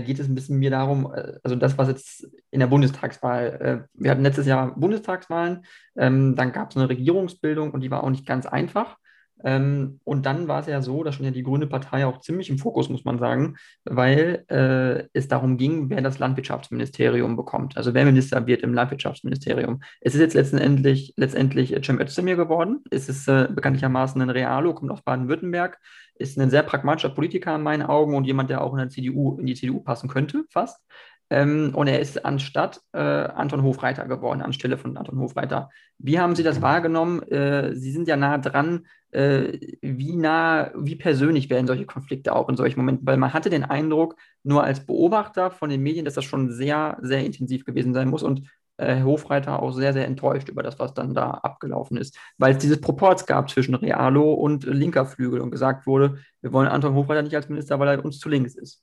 geht 0.00 0.18
es 0.18 0.28
ein 0.28 0.34
bisschen 0.34 0.58
mir 0.58 0.70
darum, 0.70 1.12
äh, 1.14 1.34
also 1.42 1.56
das, 1.56 1.78
was 1.78 1.88
jetzt 1.88 2.26
in 2.50 2.60
der 2.60 2.66
Bundestagswahl, 2.66 3.86
äh, 3.88 3.88
wir 3.94 4.10
hatten 4.10 4.22
letztes 4.22 4.46
Jahr 4.46 4.74
Bundestagswahlen, 4.74 5.64
ähm, 5.96 6.34
dann 6.36 6.52
gab 6.52 6.70
es 6.70 6.76
eine 6.76 6.88
Regierungsbildung 6.88 7.72
und 7.72 7.80
die 7.80 7.90
war 7.90 8.02
auch 8.04 8.10
nicht 8.10 8.26
ganz 8.26 8.46
einfach. 8.46 8.96
Ähm, 9.44 10.00
und 10.04 10.26
dann 10.26 10.48
war 10.48 10.60
es 10.60 10.66
ja 10.66 10.82
so, 10.82 11.02
da 11.02 11.12
stand 11.12 11.26
ja 11.26 11.32
die 11.32 11.42
Grüne 11.42 11.66
Partei 11.66 12.06
auch 12.06 12.20
ziemlich 12.20 12.50
im 12.50 12.58
Fokus, 12.58 12.88
muss 12.88 13.04
man 13.04 13.18
sagen, 13.18 13.56
weil 13.84 14.44
äh, 14.48 15.08
es 15.12 15.28
darum 15.28 15.56
ging, 15.56 15.90
wer 15.90 16.00
das 16.00 16.18
Landwirtschaftsministerium 16.18 17.36
bekommt. 17.36 17.76
Also 17.76 17.94
wer 17.94 18.04
Minister 18.04 18.46
wird 18.46 18.62
im 18.62 18.74
Landwirtschaftsministerium. 18.74 19.82
Es 20.00 20.14
ist 20.14 20.20
jetzt 20.20 20.34
letztendlich, 20.34 21.14
letztendlich 21.16 21.76
Cem 21.84 22.00
Özdemir 22.00 22.36
geworden. 22.36 22.82
Es 22.90 23.08
ist 23.08 23.28
äh, 23.28 23.48
bekanntlichermaßen 23.50 24.20
ein 24.20 24.30
Realo, 24.30 24.74
kommt 24.74 24.90
aus 24.90 25.02
Baden-Württemberg, 25.02 25.78
ist 26.14 26.38
ein 26.38 26.50
sehr 26.50 26.62
pragmatischer 26.62 27.10
Politiker 27.10 27.54
in 27.54 27.62
meinen 27.62 27.82
Augen 27.82 28.14
und 28.14 28.24
jemand, 28.24 28.50
der 28.50 28.62
auch 28.62 28.72
in, 28.72 28.78
der 28.78 28.88
CDU, 28.88 29.38
in 29.38 29.46
die 29.46 29.54
CDU 29.54 29.80
passen 29.80 30.08
könnte, 30.08 30.44
fast. 30.50 30.80
Ähm, 31.32 31.72
und 31.74 31.86
er 31.86 31.98
ist 31.98 32.26
anstatt 32.26 32.82
äh, 32.92 32.98
Anton 32.98 33.62
Hofreiter 33.62 34.06
geworden, 34.06 34.42
anstelle 34.42 34.76
von 34.76 34.98
Anton 34.98 35.18
Hofreiter. 35.18 35.70
Wie 35.96 36.20
haben 36.20 36.36
Sie 36.36 36.42
das 36.42 36.60
wahrgenommen? 36.60 37.22
Äh, 37.22 37.74
Sie 37.74 37.90
sind 37.90 38.06
ja 38.06 38.16
nah 38.16 38.36
dran. 38.36 38.86
Äh, 39.12 39.58
wie 39.82 40.16
nah, 40.16 40.72
wie 40.74 40.96
persönlich 40.96 41.50
werden 41.50 41.66
solche 41.66 41.86
Konflikte 41.86 42.34
auch 42.34 42.48
in 42.48 42.56
solchen 42.56 42.80
Momenten? 42.80 43.06
Weil 43.06 43.18
man 43.18 43.32
hatte 43.32 43.50
den 43.50 43.64
Eindruck, 43.64 44.16
nur 44.42 44.64
als 44.64 44.84
Beobachter 44.84 45.50
von 45.50 45.70
den 45.70 45.82
Medien, 45.82 46.04
dass 46.04 46.14
das 46.14 46.24
schon 46.24 46.50
sehr, 46.50 46.98
sehr 47.02 47.24
intensiv 47.24 47.64
gewesen 47.64 47.94
sein 47.94 48.08
muss 48.08 48.22
und 48.22 48.48
äh, 48.78 48.96
Herr 48.96 49.04
Hofreiter 49.04 49.62
auch 49.62 49.72
sehr, 49.72 49.92
sehr 49.92 50.06
enttäuscht 50.06 50.48
über 50.48 50.62
das, 50.62 50.78
was 50.78 50.94
dann 50.94 51.14
da 51.14 51.30
abgelaufen 51.30 51.96
ist, 51.96 52.18
weil 52.38 52.52
es 52.52 52.58
dieses 52.58 52.80
Proports 52.80 53.26
gab 53.26 53.50
zwischen 53.50 53.74
Realo 53.74 54.32
und 54.32 54.64
linker 54.64 55.06
Flügel 55.06 55.40
und 55.40 55.50
gesagt 55.50 55.86
wurde, 55.86 56.18
wir 56.40 56.52
wollen 56.52 56.68
Anton 56.68 56.94
Hofreiter 56.94 57.22
nicht 57.22 57.36
als 57.36 57.48
Minister, 57.48 57.78
weil 57.78 57.88
er 57.88 58.04
uns 58.04 58.18
zu 58.18 58.28
links 58.28 58.54
ist. 58.54 58.82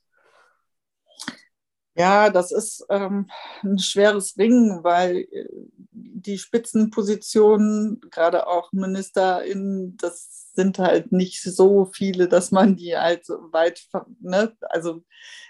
Ja, 2.00 2.30
das 2.30 2.50
ist 2.50 2.86
ähm, 2.88 3.28
ein 3.62 3.78
schweres 3.78 4.38
Ringen, 4.38 4.82
weil 4.82 5.18
äh, 5.18 5.48
die 5.92 6.38
Spitzenpositionen, 6.38 8.00
gerade 8.10 8.46
auch 8.46 8.72
MinisterInnen, 8.72 9.98
das 9.98 10.50
sind 10.54 10.78
halt 10.78 11.12
nicht 11.12 11.42
so 11.42 11.84
viele, 11.84 12.26
dass 12.26 12.52
man 12.52 12.76
die 12.76 12.96
halt 12.96 13.28
weit, 13.28 13.86
ne? 14.20 14.56
also 14.62 15.02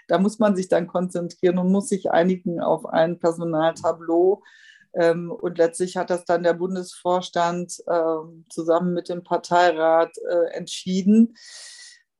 da 0.09 0.17
muss 0.17 0.39
man 0.39 0.57
sich 0.57 0.67
dann 0.67 0.87
konzentrieren 0.87 1.57
und 1.57 1.71
muss 1.71 1.87
sich 1.87 2.11
einigen 2.11 2.59
auf 2.59 2.85
ein 2.85 3.17
Personaltableau. 3.17 4.43
Ähm, 4.93 5.31
und 5.31 5.57
letztlich 5.57 5.95
hat 5.95 6.09
das 6.09 6.25
dann 6.25 6.43
der 6.43 6.53
Bundesvorstand 6.53 7.81
äh, 7.87 8.15
zusammen 8.49 8.93
mit 8.93 9.07
dem 9.07 9.23
Parteirat 9.23 10.17
äh, 10.29 10.53
entschieden. 10.53 11.33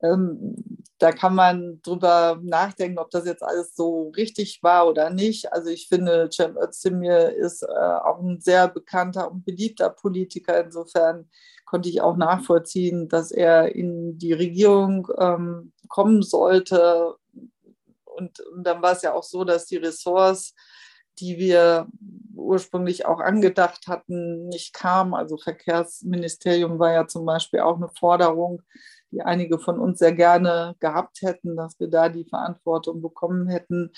Ähm, 0.02 0.56
da 0.98 1.10
kann 1.10 1.34
man 1.34 1.80
drüber 1.82 2.38
nachdenken, 2.42 2.98
ob 2.98 3.10
das 3.10 3.26
jetzt 3.26 3.42
alles 3.42 3.74
so 3.74 4.12
richtig 4.16 4.62
war 4.62 4.86
oder 4.86 5.10
nicht. 5.10 5.52
Also 5.52 5.68
ich 5.68 5.88
finde, 5.88 6.28
Cem 6.32 6.56
Özdemir 6.56 7.34
ist 7.34 7.62
äh, 7.62 7.66
auch 7.66 8.20
ein 8.20 8.40
sehr 8.40 8.68
bekannter 8.68 9.30
und 9.30 9.44
beliebter 9.44 9.90
Politiker. 9.90 10.64
Insofern 10.64 11.28
konnte 11.64 11.88
ich 11.88 12.02
auch 12.02 12.16
nachvollziehen, 12.16 13.08
dass 13.08 13.32
er 13.32 13.74
in 13.74 14.16
die 14.18 14.32
Regierung 14.32 15.08
ähm, 15.18 15.72
kommen 15.88 16.22
sollte. 16.22 17.16
Und, 18.04 18.38
und 18.40 18.62
dann 18.64 18.80
war 18.80 18.92
es 18.92 19.02
ja 19.02 19.12
auch 19.12 19.24
so, 19.24 19.42
dass 19.42 19.66
die 19.66 19.78
Ressorts, 19.78 20.54
die 21.18 21.36
wir 21.38 21.88
ursprünglich 22.34 23.06
auch 23.06 23.18
angedacht 23.18 23.88
hatten, 23.88 24.48
nicht 24.48 24.72
kamen. 24.72 25.14
Also 25.14 25.36
Verkehrsministerium 25.36 26.78
war 26.78 26.92
ja 26.92 27.06
zum 27.08 27.26
Beispiel 27.26 27.60
auch 27.60 27.76
eine 27.76 27.88
Forderung 27.88 28.62
die 29.12 29.22
einige 29.22 29.58
von 29.58 29.78
uns 29.78 29.98
sehr 29.98 30.12
gerne 30.12 30.74
gehabt 30.80 31.22
hätten, 31.22 31.56
dass 31.56 31.78
wir 31.78 31.88
da 31.88 32.08
die 32.08 32.24
Verantwortung 32.24 33.02
bekommen 33.02 33.46
hätten. 33.48 33.92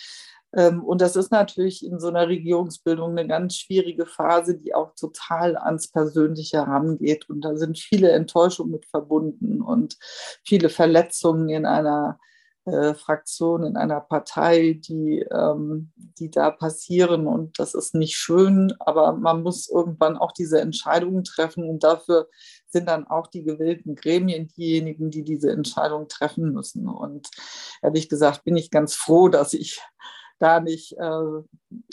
Ähm, 0.55 0.83
und 0.85 1.01
das 1.01 1.17
ist 1.17 1.31
natürlich 1.31 1.85
in 1.85 2.01
so 2.01 2.09
einer 2.09 2.29
Regierungsbildung 2.29 3.13
eine 3.13 3.27
ganz 3.27 3.57
schwierige 3.57 4.07
Phase, 4.07 4.59
die 4.59 4.75
auch 4.75 4.95
total 4.95 5.57
ans 5.57 5.89
Persönliche 5.91 6.59
herangeht. 6.59 7.29
Und 7.31 7.43
da 7.43 7.57
sind 7.57 7.79
viele 7.79 8.11
Enttäuschungen 8.11 8.73
mit 8.73 8.87
verbunden 8.87 9.63
und 9.63 9.97
viele 10.45 10.69
Verletzungen 10.69 11.49
in 11.49 11.67
einer 11.67 12.19
äh, 12.67 12.95
Fraktion, 12.95 13.65
in 13.65 13.77
einer 13.77 14.01
Partei, 14.01 14.81
die, 14.89 15.21
ähm, 15.31 15.93
die 15.97 16.31
da 16.31 16.51
passieren. 16.51 17.27
Und 17.27 17.59
das 17.59 17.75
ist 17.75 17.95
nicht 17.95 18.17
schön, 18.17 18.73
aber 18.79 19.13
man 19.13 19.43
muss 19.43 19.69
irgendwann 19.69 20.17
auch 20.17 20.33
diese 20.33 20.61
Entscheidungen 20.61 21.25
treffen. 21.25 21.69
Und 21.69 21.85
dafür 21.85 22.29
sind 22.75 22.89
dann 22.89 23.07
auch 23.07 23.29
die 23.29 23.45
gewählten 23.45 23.95
Gremien 23.95 24.49
diejenigen, 24.49 25.11
die 25.11 25.23
diese 25.23 25.51
Entscheidung 25.51 26.09
treffen 26.09 26.53
müssen. 26.53 26.89
Und 26.89 27.31
ehrlich 27.81 28.09
gesagt 28.09 28.45
bin 28.45 28.57
ich 28.57 28.71
ganz 28.71 28.95
froh, 28.95 29.29
dass 29.29 29.55
ich 29.55 29.81
da 30.39 30.61
nicht 30.61 30.97
äh, 30.99 31.43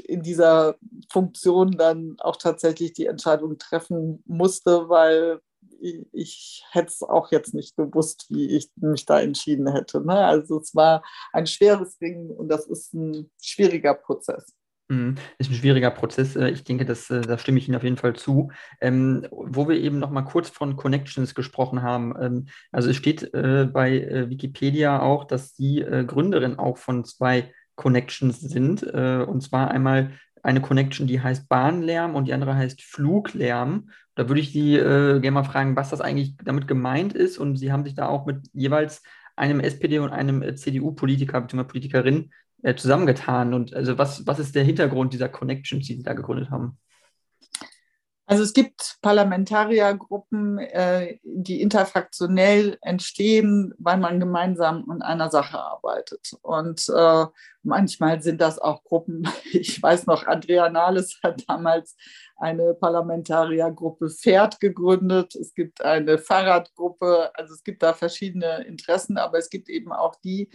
in 0.03 0.23
dieser 0.23 0.75
Funktion 1.11 1.71
dann 1.71 2.17
auch 2.19 2.37
tatsächlich 2.37 2.93
die 2.93 3.05
Entscheidung 3.05 3.57
treffen 3.59 4.23
musste, 4.25 4.89
weil 4.89 5.39
ich, 5.79 6.05
ich 6.11 6.65
hätte 6.71 6.87
es 6.87 7.03
auch 7.03 7.31
jetzt 7.31 7.53
nicht 7.53 7.75
gewusst, 7.77 8.25
wie 8.29 8.49
ich 8.57 8.71
mich 8.75 9.05
da 9.05 9.21
entschieden 9.21 9.71
hätte. 9.71 10.01
Ne? 10.01 10.17
Also 10.25 10.59
es 10.59 10.73
war 10.75 11.03
ein 11.31 11.45
schweres 11.45 11.97
Ding 11.99 12.31
und 12.31 12.49
das 12.49 12.65
ist 12.65 12.93
ein 12.93 13.31
schwieriger 13.39 13.93
Prozess. 13.93 14.53
Mhm. 14.91 15.15
Ist 15.37 15.49
ein 15.49 15.55
schwieriger 15.55 15.89
Prozess. 15.89 16.35
Äh, 16.35 16.49
ich 16.49 16.65
denke, 16.65 16.83
das, 16.83 17.09
äh, 17.09 17.21
da 17.21 17.37
stimme 17.37 17.59
ich 17.59 17.67
Ihnen 17.67 17.77
auf 17.77 17.83
jeden 17.83 17.95
Fall 17.95 18.13
zu. 18.13 18.51
Ähm, 18.81 19.25
wo 19.31 19.69
wir 19.69 19.77
eben 19.77 19.99
noch 19.99 20.09
mal 20.09 20.23
kurz 20.23 20.49
von 20.49 20.75
Connections 20.75 21.33
gesprochen 21.33 21.81
haben. 21.81 22.13
Ähm, 22.19 22.47
also 22.73 22.89
es 22.89 22.97
steht 22.97 23.33
äh, 23.33 23.69
bei 23.71 23.99
äh, 23.99 24.29
Wikipedia 24.29 25.01
auch, 25.01 25.23
dass 25.23 25.55
Sie 25.55 25.79
äh, 25.79 26.03
Gründerin 26.03 26.59
auch 26.59 26.77
von 26.77 27.05
zwei 27.05 27.53
Connections 27.75 28.41
sind. 28.41 28.83
Äh, 28.83 29.23
und 29.25 29.41
zwar 29.41 29.71
einmal 29.71 30.11
eine 30.43 30.59
Connection, 30.59 31.07
die 31.07 31.21
heißt 31.21 31.47
Bahnlärm 31.47 32.15
und 32.15 32.25
die 32.25 32.33
andere 32.33 32.55
heißt 32.55 32.81
Fluglärm. 32.81 33.91
Da 34.15 34.27
würde 34.27 34.41
ich 34.41 34.51
Sie 34.51 34.73
gerne 34.73 35.31
mal 35.31 35.43
fragen, 35.43 35.75
was 35.75 35.91
das 35.91 36.01
eigentlich 36.01 36.35
damit 36.43 36.67
gemeint 36.67 37.13
ist. 37.13 37.37
Und 37.37 37.57
Sie 37.57 37.71
haben 37.71 37.85
sich 37.85 37.93
da 37.93 38.07
auch 38.07 38.25
mit 38.25 38.47
jeweils 38.51 39.03
einem 39.35 39.59
SPD 39.59 39.99
und 39.99 40.09
einem 40.09 40.57
CDU-Politiker 40.57 41.39
bzw. 41.41 41.63
Politikerin 41.63 42.31
äh, 42.63 42.75
zusammengetan? 42.75 43.53
Und 43.53 43.73
also 43.73 43.97
was, 43.97 44.25
was 44.27 44.39
ist 44.39 44.55
der 44.55 44.63
Hintergrund 44.63 45.13
dieser 45.13 45.29
Connections, 45.29 45.87
die 45.87 45.95
Sie 45.95 46.03
da 46.03 46.13
gegründet 46.13 46.49
haben? 46.49 46.77
Also 48.31 48.43
es 48.43 48.53
gibt 48.53 48.95
Parlamentariergruppen, 49.01 50.57
äh, 50.57 51.17
die 51.21 51.61
interfraktionell 51.61 52.77
entstehen, 52.81 53.73
weil 53.77 53.97
man 53.97 54.21
gemeinsam 54.21 54.89
an 54.89 55.01
einer 55.01 55.29
Sache 55.29 55.59
arbeitet. 55.59 56.37
Und 56.41 56.87
äh, 56.95 57.25
manchmal 57.63 58.21
sind 58.21 58.39
das 58.39 58.57
auch 58.57 58.85
Gruppen. 58.85 59.27
Ich 59.51 59.83
weiß 59.83 60.05
noch, 60.05 60.27
Andrea 60.27 60.69
Nahles 60.69 61.19
hat 61.23 61.43
damals 61.49 61.97
eine 62.37 62.73
Parlamentariergruppe 62.73 64.09
Pferd 64.09 64.61
gegründet. 64.61 65.35
Es 65.35 65.53
gibt 65.53 65.83
eine 65.83 66.17
Fahrradgruppe. 66.17 67.31
Also 67.33 67.53
es 67.53 67.65
gibt 67.65 67.83
da 67.83 67.93
verschiedene 67.93 68.63
Interessen, 68.63 69.17
aber 69.17 69.39
es 69.39 69.49
gibt 69.49 69.67
eben 69.67 69.91
auch 69.91 70.15
die, 70.23 70.49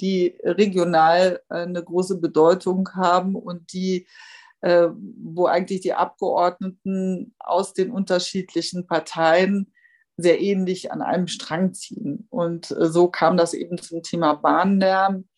die 0.00 0.38
regional 0.42 1.40
äh, 1.48 1.54
eine 1.54 1.82
große 1.82 2.18
Bedeutung 2.18 2.88
haben 2.94 3.34
und 3.34 3.72
die, 3.72 4.06
äh, 4.60 4.88
wo 4.92 5.46
eigentlich 5.46 5.80
die 5.80 5.94
Abgeordneten 5.94 7.34
aus 7.38 7.74
den 7.74 7.90
unterschiedlichen 7.90 8.86
Parteien 8.86 9.72
sehr 10.16 10.40
ähnlich 10.40 10.92
an 10.92 11.02
einem 11.02 11.28
Strang 11.28 11.74
ziehen. 11.74 12.26
Und 12.30 12.70
äh, 12.70 12.86
so 12.86 13.08
kam 13.08 13.36
das 13.36 13.54
eben 13.54 13.78
zum 13.78 14.02
Thema 14.02 14.34
Bahnlärm. 14.34 15.28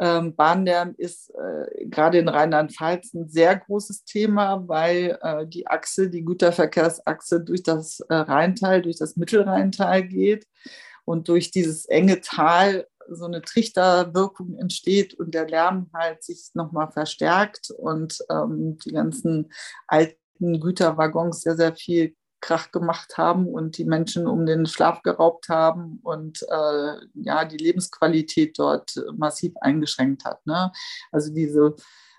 Ähm, 0.00 0.34
Bahnlärm 0.34 0.94
ist 0.98 1.32
gerade 1.84 2.18
in 2.18 2.28
Rheinland-Pfalz 2.28 3.14
ein 3.14 3.28
sehr 3.28 3.56
großes 3.56 4.04
Thema, 4.04 4.66
weil 4.66 5.16
die 5.46 5.68
Achse, 5.68 6.10
die 6.10 6.24
Güterverkehrsachse 6.24 7.40
durch 7.40 7.62
das 7.62 8.04
Rheintal, 8.10 8.82
durch 8.82 8.98
das 8.98 9.14
Mittelrheintal 9.14 10.02
geht 10.02 10.48
und 11.04 11.28
durch 11.28 11.52
dieses 11.52 11.86
enge 11.86 12.20
Tal 12.20 12.88
so 13.10 13.24
eine 13.24 13.42
Trichterwirkung 13.42 14.56
entsteht 14.58 15.14
und 15.14 15.34
der 15.34 15.48
Lärm 15.48 15.90
halt 15.94 16.22
sich 16.22 16.50
nochmal 16.54 16.90
verstärkt 16.90 17.70
und 17.70 18.18
ähm, 18.30 18.78
die 18.84 18.92
ganzen 18.92 19.52
alten 19.86 20.60
Güterwaggons 20.60 21.42
sehr, 21.42 21.56
sehr 21.56 21.74
viel 21.74 22.14
Krach 22.40 22.70
gemacht 22.72 23.16
haben 23.16 23.48
und 23.48 23.78
die 23.78 23.86
Menschen 23.86 24.26
um 24.26 24.44
den 24.44 24.66
Schlaf 24.66 25.02
geraubt 25.02 25.48
haben 25.48 26.00
und 26.02 26.42
äh, 26.42 26.96
ja, 27.14 27.46
die 27.46 27.56
Lebensqualität 27.56 28.58
dort 28.58 28.94
massiv 29.16 29.54
eingeschränkt 29.62 30.26
hat. 30.26 30.46
Ne? 30.46 30.70
Also 31.10 31.32
diese 31.32 31.74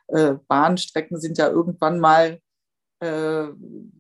äh, 0.08 0.34
Bahnstrecken 0.48 1.20
sind 1.20 1.38
ja 1.38 1.50
irgendwann 1.50 2.00
mal 2.00 2.40
äh, 3.00 3.48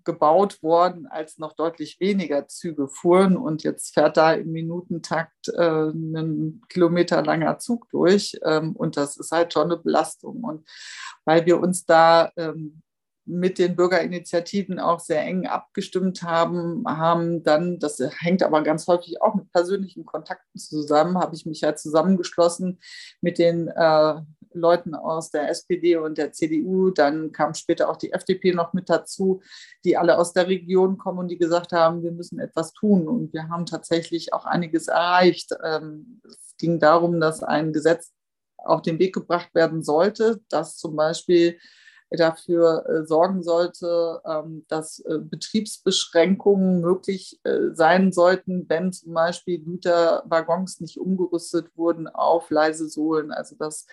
gebaut 0.03 0.61
worden, 0.63 1.07
als 1.07 1.37
noch 1.37 1.53
deutlich 1.53 1.99
weniger 1.99 2.47
Züge 2.47 2.87
fuhren. 2.87 3.37
Und 3.37 3.63
jetzt 3.63 3.93
fährt 3.93 4.17
da 4.17 4.33
im 4.33 4.51
Minutentakt 4.51 5.49
äh, 5.49 5.89
ein 5.89 6.61
kilometerlanger 6.69 7.59
Zug 7.59 7.89
durch. 7.89 8.37
Ähm, 8.43 8.75
und 8.75 8.97
das 8.97 9.17
ist 9.17 9.31
halt 9.31 9.53
schon 9.53 9.71
eine 9.71 9.77
Belastung. 9.77 10.43
Und 10.43 10.67
weil 11.25 11.45
wir 11.45 11.59
uns 11.59 11.85
da 11.85 12.31
ähm, 12.37 12.81
mit 13.25 13.57
den 13.57 13.75
Bürgerinitiativen 13.75 14.79
auch 14.79 14.99
sehr 14.99 15.23
eng 15.23 15.47
abgestimmt 15.47 16.21
haben, 16.21 16.83
haben 16.87 17.43
dann, 17.43 17.79
das 17.79 17.99
hängt 18.19 18.43
aber 18.43 18.61
ganz 18.61 18.87
häufig 18.87 19.21
auch 19.21 19.33
mit 19.33 19.51
persönlichen 19.51 20.05
Kontakten 20.05 20.59
zusammen, 20.59 21.17
habe 21.17 21.35
ich 21.35 21.45
mich 21.45 21.61
ja 21.61 21.75
zusammengeschlossen 21.75 22.79
mit 23.21 23.39
den 23.39 23.67
äh, 23.67 24.21
Leuten 24.59 24.95
aus 24.95 25.31
der 25.31 25.49
SPD 25.49 25.97
und 25.97 26.17
der 26.17 26.31
CDU. 26.31 26.89
Dann 26.91 27.31
kam 27.31 27.53
später 27.53 27.89
auch 27.89 27.97
die 27.97 28.13
FDP 28.13 28.53
noch 28.53 28.73
mit 28.73 28.89
dazu, 28.89 29.41
die 29.83 29.97
alle 29.97 30.17
aus 30.17 30.33
der 30.33 30.47
Region 30.47 30.97
kommen 30.97 31.19
und 31.19 31.27
die 31.29 31.37
gesagt 31.37 31.71
haben, 31.71 32.03
wir 32.03 32.11
müssen 32.11 32.39
etwas 32.39 32.73
tun. 32.73 33.07
Und 33.07 33.33
wir 33.33 33.49
haben 33.49 33.65
tatsächlich 33.65 34.33
auch 34.33 34.45
einiges 34.45 34.87
erreicht. 34.87 35.51
Ähm, 35.63 36.21
es 36.23 36.55
ging 36.57 36.79
darum, 36.79 37.19
dass 37.19 37.43
ein 37.43 37.73
Gesetz 37.73 38.11
auf 38.57 38.81
den 38.81 38.99
Weg 38.99 39.13
gebracht 39.13 39.53
werden 39.53 39.83
sollte, 39.83 40.41
dass 40.49 40.77
zum 40.77 40.95
Beispiel 40.95 41.57
dafür 42.11 42.85
äh, 42.87 43.05
sorgen 43.05 43.43
sollte, 43.43 44.21
ähm, 44.25 44.65
dass 44.67 44.99
äh, 44.99 45.19
Betriebsbeschränkungen 45.19 46.81
möglich 46.81 47.39
äh, 47.43 47.73
sein 47.73 48.11
sollten, 48.11 48.65
wenn 48.69 48.93
zum 48.93 49.13
Beispiel 49.13 49.59
Güterwaggons 49.59 50.79
nicht 50.81 50.99
umgerüstet 50.99 51.75
wurden 51.75 52.07
auf 52.07 52.49
leise 52.49 52.87
Sohlen, 52.87 53.31
also 53.31 53.55
dass 53.55 53.85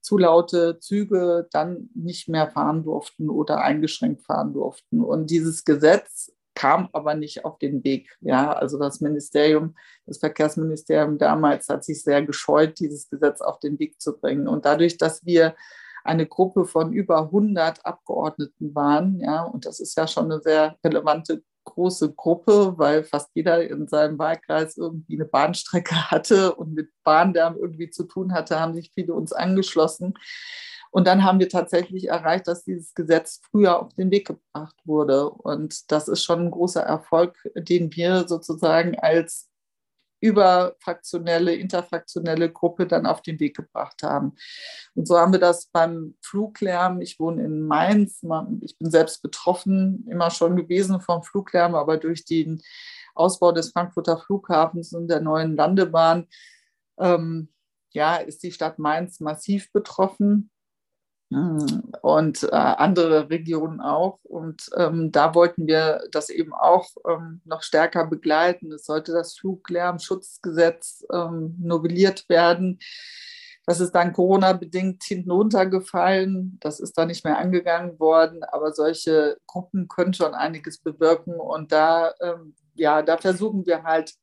zu 0.00 0.18
laute 0.18 0.78
Züge 0.80 1.48
dann 1.52 1.90
nicht 1.94 2.28
mehr 2.28 2.50
fahren 2.50 2.84
durften 2.84 3.28
oder 3.28 3.62
eingeschränkt 3.62 4.22
fahren 4.22 4.52
durften. 4.52 5.02
Und 5.02 5.30
dieses 5.30 5.64
Gesetz 5.64 6.32
kam 6.54 6.88
aber 6.92 7.14
nicht 7.14 7.44
auf 7.44 7.58
den 7.58 7.84
Weg. 7.84 8.16
Ja, 8.20 8.52
also 8.52 8.78
das 8.78 9.00
Ministerium, 9.00 9.76
das 10.06 10.18
Verkehrsministerium 10.18 11.18
damals 11.18 11.68
hat 11.68 11.84
sich 11.84 12.02
sehr 12.02 12.24
gescheut, 12.24 12.78
dieses 12.78 13.08
Gesetz 13.08 13.40
auf 13.40 13.60
den 13.60 13.78
Weg 13.78 14.00
zu 14.00 14.18
bringen. 14.18 14.48
Und 14.48 14.64
dadurch, 14.64 14.96
dass 14.96 15.24
wir 15.24 15.54
eine 16.04 16.26
Gruppe 16.26 16.64
von 16.64 16.92
über 16.92 17.22
100 17.24 17.84
Abgeordneten 17.84 18.74
waren. 18.74 19.20
Ja, 19.20 19.42
und 19.42 19.66
das 19.66 19.80
ist 19.80 19.96
ja 19.96 20.06
schon 20.06 20.30
eine 20.30 20.40
sehr 20.40 20.76
relevante 20.84 21.42
große 21.70 22.14
Gruppe, 22.14 22.74
weil 22.76 23.04
fast 23.04 23.30
jeder 23.34 23.68
in 23.68 23.88
seinem 23.88 24.18
Wahlkreis 24.18 24.76
irgendwie 24.76 25.16
eine 25.16 25.24
Bahnstrecke 25.24 25.94
hatte 26.10 26.54
und 26.54 26.74
mit 26.74 26.90
Bahnlärm 27.04 27.56
irgendwie 27.56 27.90
zu 27.90 28.04
tun 28.04 28.32
hatte, 28.32 28.60
haben 28.60 28.74
sich 28.74 28.92
viele 28.94 29.14
uns 29.14 29.32
angeschlossen. 29.32 30.14
Und 30.92 31.06
dann 31.06 31.22
haben 31.22 31.38
wir 31.38 31.48
tatsächlich 31.48 32.08
erreicht, 32.08 32.48
dass 32.48 32.64
dieses 32.64 32.94
Gesetz 32.94 33.40
früher 33.50 33.80
auf 33.80 33.94
den 33.94 34.10
Weg 34.10 34.26
gebracht 34.26 34.76
wurde. 34.84 35.30
Und 35.30 35.90
das 35.92 36.08
ist 36.08 36.24
schon 36.24 36.46
ein 36.46 36.50
großer 36.50 36.82
Erfolg, 36.82 37.36
den 37.54 37.94
wir 37.94 38.26
sozusagen 38.26 38.98
als 38.98 39.49
überfraktionelle, 40.20 41.54
interfraktionelle 41.54 42.52
Gruppe 42.52 42.86
dann 42.86 43.06
auf 43.06 43.22
den 43.22 43.40
Weg 43.40 43.56
gebracht 43.56 44.02
haben. 44.02 44.36
Und 44.94 45.08
so 45.08 45.18
haben 45.18 45.32
wir 45.32 45.40
das 45.40 45.66
beim 45.66 46.14
Fluglärm. 46.22 47.00
Ich 47.00 47.18
wohne 47.18 47.44
in 47.44 47.66
Mainz. 47.66 48.22
Ich 48.62 48.78
bin 48.78 48.90
selbst 48.90 49.22
betroffen, 49.22 50.06
immer 50.10 50.30
schon 50.30 50.56
gewesen 50.56 51.00
vom 51.00 51.22
Fluglärm, 51.22 51.74
aber 51.74 51.96
durch 51.96 52.24
den 52.24 52.62
Ausbau 53.14 53.52
des 53.52 53.72
Frankfurter 53.72 54.18
Flughafens 54.18 54.92
und 54.92 55.08
der 55.08 55.20
neuen 55.20 55.56
Landebahn 55.56 56.26
ähm, 56.98 57.48
ja, 57.92 58.16
ist 58.16 58.42
die 58.42 58.52
Stadt 58.52 58.78
Mainz 58.78 59.20
massiv 59.20 59.72
betroffen 59.72 60.50
und 61.30 62.42
äh, 62.42 62.56
andere 62.56 63.30
Regionen 63.30 63.80
auch. 63.80 64.18
Und 64.24 64.68
ähm, 64.76 65.12
da 65.12 65.34
wollten 65.34 65.68
wir 65.68 66.02
das 66.10 66.28
eben 66.28 66.52
auch 66.52 66.88
ähm, 67.08 67.40
noch 67.44 67.62
stärker 67.62 68.06
begleiten. 68.06 68.72
Es 68.72 68.84
sollte 68.84 69.12
das 69.12 69.38
Fluglärmschutzgesetz 69.38 71.06
ähm, 71.12 71.54
novelliert 71.60 72.28
werden. 72.28 72.80
Das 73.64 73.78
ist 73.78 73.92
dann 73.92 74.12
Corona-bedingt 74.12 75.04
hinten 75.04 75.30
runtergefallen. 75.30 76.58
Das 76.60 76.80
ist 76.80 76.98
dann 76.98 77.06
nicht 77.06 77.24
mehr 77.24 77.38
angegangen 77.38 78.00
worden. 78.00 78.42
Aber 78.42 78.72
solche 78.72 79.38
Gruppen 79.46 79.86
können 79.86 80.14
schon 80.14 80.34
einiges 80.34 80.78
bewirken. 80.78 81.34
Und 81.34 81.70
da, 81.70 82.12
ähm, 82.20 82.56
ja, 82.74 83.02
da 83.02 83.16
versuchen 83.18 83.66
wir 83.66 83.84
halt 83.84 84.14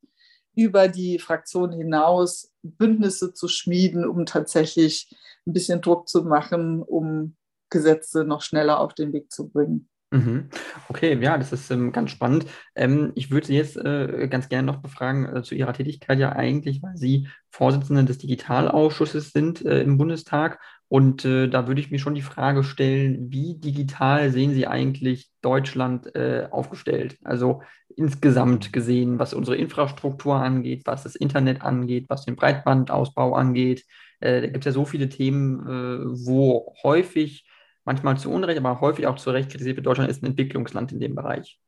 über 0.57 0.87
die 0.87 1.19
Fraktion 1.19 1.71
hinaus 1.71 2.51
Bündnisse 2.63 3.33
zu 3.33 3.47
schmieden, 3.47 4.05
um 4.05 4.25
tatsächlich 4.25 5.15
ein 5.45 5.53
bisschen 5.53 5.81
Druck 5.81 6.09
zu 6.09 6.23
machen, 6.23 6.81
um 6.81 7.35
Gesetze 7.69 8.23
noch 8.23 8.41
schneller 8.41 8.79
auf 8.79 8.93
den 8.95 9.13
Weg 9.13 9.31
zu 9.31 9.49
bringen. 9.49 9.87
Mhm. 10.09 10.49
Okay, 10.87 11.19
ja, 11.21 11.37
das 11.37 11.51
ist 11.51 11.69
ähm, 11.69 11.91
ganz 11.91 12.11
spannend. 12.11 12.45
Ähm, 12.75 13.11
ich 13.15 13.29
würde 13.29 13.47
Sie 13.47 13.55
jetzt 13.55 13.77
äh, 13.77 14.27
ganz 14.29 14.47
gerne 14.47 14.65
noch 14.65 14.77
befragen 14.77 15.25
äh, 15.25 15.43
zu 15.43 15.53
Ihrer 15.53 15.73
Tätigkeit 15.73 16.17
ja 16.17 16.31
eigentlich, 16.31 16.81
weil 16.81 16.95
Sie 16.95 17.27
Vorsitzende 17.51 18.05
des 18.05 18.17
Digitalausschusses 18.17 19.31
sind 19.31 19.65
äh, 19.65 19.81
im 19.81 19.97
Bundestag. 19.97 20.59
Und 20.87 21.25
äh, 21.25 21.49
da 21.49 21.67
würde 21.67 21.81
ich 21.81 21.91
mir 21.91 21.99
schon 21.99 22.15
die 22.15 22.21
Frage 22.21 22.63
stellen, 22.63 23.29
wie 23.29 23.59
digital 23.59 24.31
sehen 24.31 24.53
Sie 24.53 24.65
eigentlich 24.65 25.29
Deutschland 25.41 26.15
äh, 26.15 26.47
aufgestellt? 26.49 27.17
Also 27.25 27.61
insgesamt 27.97 28.71
gesehen, 28.73 29.19
was 29.19 29.33
unsere 29.33 29.57
Infrastruktur 29.57 30.35
angeht, 30.35 30.83
was 30.85 31.03
das 31.03 31.15
Internet 31.15 31.61
angeht, 31.61 32.05
was 32.09 32.25
den 32.25 32.35
Breitbandausbau 32.35 33.35
angeht. 33.35 33.85
Äh, 34.19 34.41
da 34.41 34.47
gibt 34.47 34.59
es 34.59 34.65
ja 34.65 34.71
so 34.71 34.85
viele 34.85 35.09
Themen, 35.09 35.59
wo 35.65 36.75
häufig 36.83 37.47
manchmal 37.85 38.17
zu 38.17 38.29
Unrecht, 38.31 38.59
aber 38.59 38.81
häufig 38.81 39.07
auch 39.07 39.15
zu 39.15 39.31
Recht 39.31 39.49
kritisiert 39.49 39.77
wird, 39.77 39.87
Deutschland 39.87 40.09
ist 40.11 40.21
ein 40.21 40.27
Entwicklungsland 40.27 40.91
in 40.91 40.99
dem 40.99 41.15
Bereich. 41.15 41.59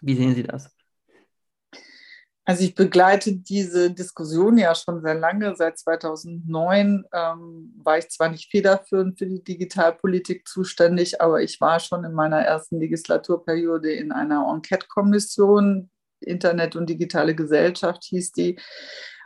Wie 0.00 0.14
sehen 0.14 0.34
Sie 0.34 0.44
das? 0.44 0.77
Also 2.48 2.64
ich 2.64 2.74
begleite 2.74 3.36
diese 3.36 3.90
Diskussion 3.90 4.56
ja 4.56 4.74
schon 4.74 5.02
sehr 5.02 5.14
lange. 5.14 5.54
Seit 5.54 5.78
2009 5.78 7.04
ähm, 7.12 7.74
war 7.76 7.98
ich 7.98 8.08
zwar 8.08 8.30
nicht 8.30 8.50
federführend 8.50 9.18
für 9.18 9.26
die 9.26 9.44
Digitalpolitik 9.44 10.48
zuständig, 10.48 11.20
aber 11.20 11.42
ich 11.42 11.60
war 11.60 11.78
schon 11.78 12.04
in 12.04 12.14
meiner 12.14 12.38
ersten 12.38 12.80
Legislaturperiode 12.80 13.92
in 13.92 14.12
einer 14.12 14.50
Enquete-Kommission. 14.50 15.90
Internet 16.20 16.74
und 16.74 16.88
digitale 16.88 17.34
Gesellschaft 17.34 18.04
hieß 18.04 18.32
die. 18.32 18.58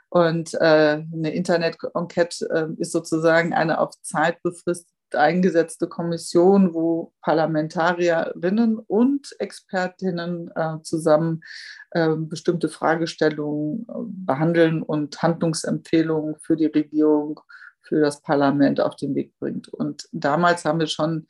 Und 0.08 0.54
äh, 0.54 1.04
eine 1.12 1.32
Internet-Enquete 1.32 2.48
äh, 2.50 2.80
ist 2.82 2.90
sozusagen 2.90 3.54
eine 3.54 3.78
auf 3.78 3.92
Zeit 4.02 4.42
befristete 4.42 4.91
eingesetzte 5.14 5.86
Kommission, 5.86 6.74
wo 6.74 7.12
Parlamentarierinnen 7.22 8.78
und 8.78 9.34
Expertinnen 9.38 10.50
äh, 10.54 10.80
zusammen 10.82 11.42
äh, 11.90 12.14
bestimmte 12.16 12.68
Fragestellungen 12.68 13.86
äh, 13.88 13.92
behandeln 14.06 14.82
und 14.82 15.22
Handlungsempfehlungen 15.22 16.36
für 16.40 16.56
die 16.56 16.66
Regierung, 16.66 17.40
für 17.82 18.00
das 18.00 18.22
Parlament 18.22 18.80
auf 18.80 18.96
den 18.96 19.14
Weg 19.14 19.38
bringt. 19.38 19.68
Und 19.68 20.08
damals 20.12 20.64
haben 20.64 20.80
wir 20.80 20.86
schon 20.86 21.26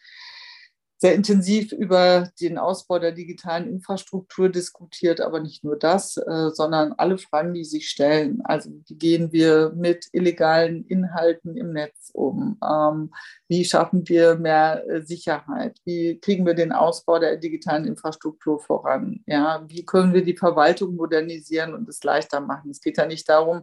sehr 1.02 1.16
intensiv 1.16 1.72
über 1.72 2.30
den 2.40 2.58
Ausbau 2.58 3.00
der 3.00 3.10
digitalen 3.10 3.68
Infrastruktur 3.68 4.48
diskutiert, 4.48 5.20
aber 5.20 5.40
nicht 5.40 5.64
nur 5.64 5.76
das, 5.76 6.16
äh, 6.16 6.50
sondern 6.50 6.92
alle 6.92 7.18
Fragen, 7.18 7.54
die 7.54 7.64
sich 7.64 7.88
stellen. 7.88 8.40
Also 8.44 8.70
wie 8.86 8.94
gehen 8.94 9.32
wir 9.32 9.72
mit 9.74 10.06
illegalen 10.12 10.86
Inhalten 10.86 11.56
im 11.56 11.72
Netz 11.72 12.12
um? 12.14 12.56
Ähm, 12.64 13.12
wie 13.48 13.64
schaffen 13.64 14.08
wir 14.08 14.36
mehr 14.36 14.88
äh, 14.88 15.02
Sicherheit? 15.02 15.76
Wie 15.84 16.20
kriegen 16.20 16.46
wir 16.46 16.54
den 16.54 16.70
Ausbau 16.70 17.18
der 17.18 17.36
digitalen 17.36 17.84
Infrastruktur 17.84 18.60
voran? 18.60 19.24
Ja, 19.26 19.64
wie 19.66 19.84
können 19.84 20.14
wir 20.14 20.24
die 20.24 20.36
Verwaltung 20.36 20.94
modernisieren 20.94 21.74
und 21.74 21.88
es 21.88 22.04
leichter 22.04 22.40
machen? 22.40 22.70
Es 22.70 22.80
geht 22.80 22.96
ja 22.96 23.06
nicht 23.06 23.28
darum, 23.28 23.62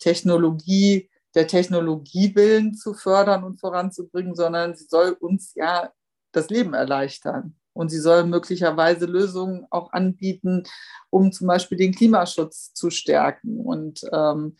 Technologie 0.00 1.08
der 1.36 1.46
Technologie 1.46 2.34
zu 2.74 2.94
fördern 2.94 3.44
und 3.44 3.60
voranzubringen, 3.60 4.34
sondern 4.34 4.74
sie 4.74 4.86
soll 4.88 5.12
uns 5.12 5.54
ja 5.54 5.92
das 6.32 6.50
Leben 6.50 6.74
erleichtern. 6.74 7.56
Und 7.72 7.88
sie 7.88 8.00
soll 8.00 8.24
möglicherweise 8.24 9.06
Lösungen 9.06 9.66
auch 9.70 9.92
anbieten, 9.92 10.64
um 11.08 11.32
zum 11.32 11.46
Beispiel 11.46 11.78
den 11.78 11.94
Klimaschutz 11.94 12.74
zu 12.74 12.90
stärken 12.90 13.60
und 13.60 14.00
ähm, 14.12 14.56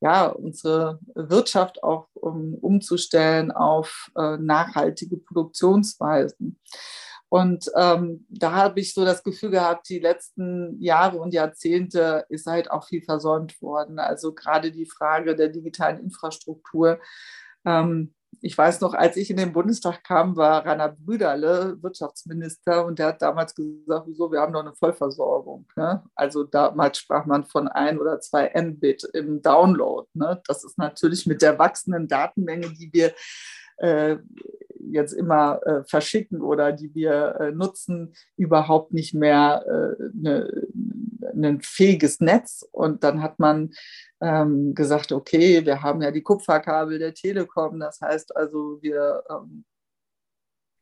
ja, 0.00 0.26
unsere 0.26 0.98
Wirtschaft 1.14 1.82
auch 1.82 2.08
um, 2.14 2.54
umzustellen 2.54 3.50
auf 3.50 4.10
äh, 4.16 4.36
nachhaltige 4.36 5.16
Produktionsweisen. 5.16 6.58
Und 7.30 7.70
ähm, 7.76 8.26
da 8.28 8.52
habe 8.52 8.80
ich 8.80 8.92
so 8.92 9.04
das 9.04 9.22
Gefühl 9.22 9.50
gehabt, 9.50 9.88
die 9.88 10.00
letzten 10.00 10.80
Jahre 10.80 11.18
und 11.18 11.32
Jahrzehnte 11.32 12.26
ist 12.28 12.46
halt 12.46 12.70
auch 12.70 12.88
viel 12.88 13.02
versäumt 13.02 13.62
worden. 13.62 14.00
Also 14.00 14.34
gerade 14.34 14.72
die 14.72 14.86
Frage 14.86 15.36
der 15.36 15.48
digitalen 15.48 16.00
Infrastruktur. 16.00 16.98
Ähm, 17.64 18.14
ich 18.42 18.56
weiß 18.56 18.80
noch, 18.80 18.94
als 18.94 19.16
ich 19.16 19.30
in 19.30 19.36
den 19.36 19.52
Bundestag 19.52 20.02
kam, 20.04 20.36
war 20.36 20.64
Rainer 20.64 20.88
Brüderle 20.88 21.76
Wirtschaftsminister 21.82 22.84
und 22.86 22.98
der 22.98 23.08
hat 23.08 23.22
damals 23.22 23.54
gesagt, 23.54 24.06
wieso, 24.06 24.32
wir 24.32 24.40
haben 24.40 24.52
doch 24.52 24.60
eine 24.60 24.74
Vollversorgung. 24.74 25.66
Ne? 25.76 26.02
Also 26.14 26.44
damals 26.44 26.98
sprach 26.98 27.26
man 27.26 27.44
von 27.44 27.68
ein 27.68 27.98
oder 27.98 28.20
zwei 28.20 28.50
Mbit 28.54 29.04
im 29.12 29.42
Download. 29.42 30.08
Ne? 30.14 30.40
Das 30.46 30.64
ist 30.64 30.78
natürlich 30.78 31.26
mit 31.26 31.42
der 31.42 31.58
wachsenden 31.58 32.08
Datenmenge, 32.08 32.70
die 32.70 32.90
wir 32.92 33.12
äh, 33.78 34.16
jetzt 34.90 35.12
immer 35.12 35.60
äh, 35.66 35.84
verschicken 35.84 36.40
oder 36.40 36.72
die 36.72 36.94
wir 36.94 37.36
äh, 37.40 37.52
nutzen, 37.52 38.14
überhaupt 38.36 38.92
nicht 38.92 39.14
mehr 39.14 39.64
äh, 39.66 40.02
ne, 40.14 40.66
ein 41.34 41.60
fähiges 41.62 42.20
Netz. 42.20 42.66
Und 42.72 43.04
dann 43.04 43.22
hat 43.22 43.38
man 43.38 43.70
ähm, 44.20 44.74
gesagt, 44.74 45.12
okay, 45.12 45.64
wir 45.64 45.82
haben 45.82 46.02
ja 46.02 46.10
die 46.10 46.22
Kupferkabel 46.22 46.98
der 46.98 47.14
Telekom, 47.14 47.80
das 47.80 48.00
heißt 48.00 48.36
also, 48.36 48.78
wir 48.82 49.22
ähm, 49.30 49.64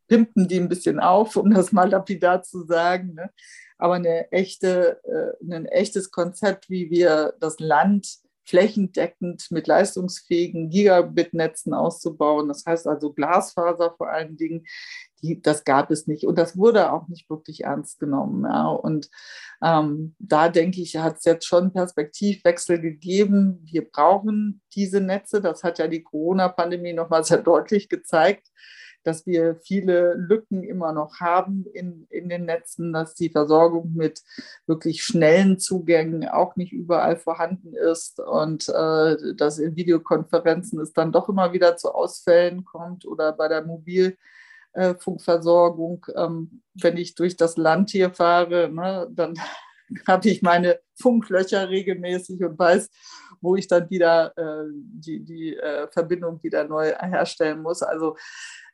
pimpen 0.08 0.48
die 0.48 0.58
ein 0.58 0.68
bisschen 0.68 0.98
auf, 0.98 1.36
um 1.36 1.50
das 1.50 1.70
mal 1.70 1.90
lapidar 1.90 2.42
zu 2.42 2.64
sagen. 2.64 3.14
Ne? 3.14 3.30
Aber 3.76 3.94
eine 3.94 4.32
echte, 4.32 5.00
äh, 5.04 5.54
ein 5.54 5.66
echtes 5.66 6.10
Konzept, 6.10 6.68
wie 6.68 6.90
wir 6.90 7.34
das 7.38 7.60
Land 7.60 8.18
flächendeckend 8.48 9.50
mit 9.50 9.66
leistungsfähigen 9.66 10.70
Gigabit-Netzen 10.70 11.74
auszubauen. 11.74 12.48
Das 12.48 12.64
heißt 12.66 12.86
also 12.86 13.12
Glasfaser 13.12 13.94
vor 13.96 14.10
allen 14.10 14.36
Dingen, 14.36 14.66
die, 15.22 15.42
das 15.42 15.64
gab 15.64 15.90
es 15.90 16.06
nicht. 16.06 16.24
Und 16.24 16.38
das 16.38 16.56
wurde 16.56 16.92
auch 16.92 17.08
nicht 17.08 17.28
wirklich 17.28 17.64
ernst 17.64 17.98
genommen. 17.98 18.44
Ja. 18.44 18.68
Und 18.68 19.10
ähm, 19.62 20.14
da 20.18 20.48
denke 20.48 20.80
ich, 20.80 20.96
hat 20.96 21.18
es 21.18 21.24
jetzt 21.24 21.46
schon 21.46 21.72
Perspektivwechsel 21.72 22.80
gegeben. 22.80 23.60
Wir 23.64 23.88
brauchen 23.88 24.62
diese 24.74 25.00
Netze. 25.00 25.40
Das 25.40 25.62
hat 25.62 25.78
ja 25.78 25.88
die 25.88 26.02
Corona-Pandemie 26.02 26.94
nochmal 26.94 27.24
sehr 27.24 27.42
deutlich 27.42 27.88
gezeigt 27.88 28.48
dass 29.02 29.26
wir 29.26 29.56
viele 29.56 30.14
Lücken 30.14 30.62
immer 30.62 30.92
noch 30.92 31.20
haben 31.20 31.66
in, 31.72 32.06
in 32.10 32.28
den 32.28 32.44
Netzen, 32.44 32.92
dass 32.92 33.14
die 33.14 33.30
Versorgung 33.30 33.92
mit 33.94 34.22
wirklich 34.66 35.02
schnellen 35.02 35.58
Zugängen 35.58 36.28
auch 36.28 36.56
nicht 36.56 36.72
überall 36.72 37.16
vorhanden 37.16 37.74
ist 37.74 38.20
und 38.20 38.68
äh, 38.68 39.16
dass 39.36 39.58
in 39.58 39.76
Videokonferenzen 39.76 40.80
es 40.80 40.92
dann 40.92 41.12
doch 41.12 41.28
immer 41.28 41.52
wieder 41.52 41.76
zu 41.76 41.94
Ausfällen 41.94 42.64
kommt 42.64 43.06
oder 43.06 43.32
bei 43.32 43.48
der 43.48 43.64
Mobilfunkversorgung. 43.64 46.06
Ähm, 46.14 46.62
wenn 46.74 46.96
ich 46.96 47.14
durch 47.14 47.36
das 47.36 47.56
Land 47.56 47.90
hier 47.90 48.10
fahre, 48.10 48.68
ne, 48.68 49.08
dann 49.10 49.34
habe 50.06 50.28
ich 50.28 50.42
meine 50.42 50.80
Funklöcher 51.00 51.68
regelmäßig 51.68 52.42
und 52.42 52.58
weiß, 52.58 52.90
wo 53.40 53.56
ich 53.56 53.68
dann 53.68 53.88
wieder 53.90 54.36
äh, 54.36 54.68
die, 54.72 55.24
die 55.24 55.56
äh, 55.56 55.88
Verbindung 55.90 56.42
wieder 56.42 56.64
neu 56.64 56.92
herstellen 56.92 57.62
muss. 57.62 57.82
Also 57.82 58.16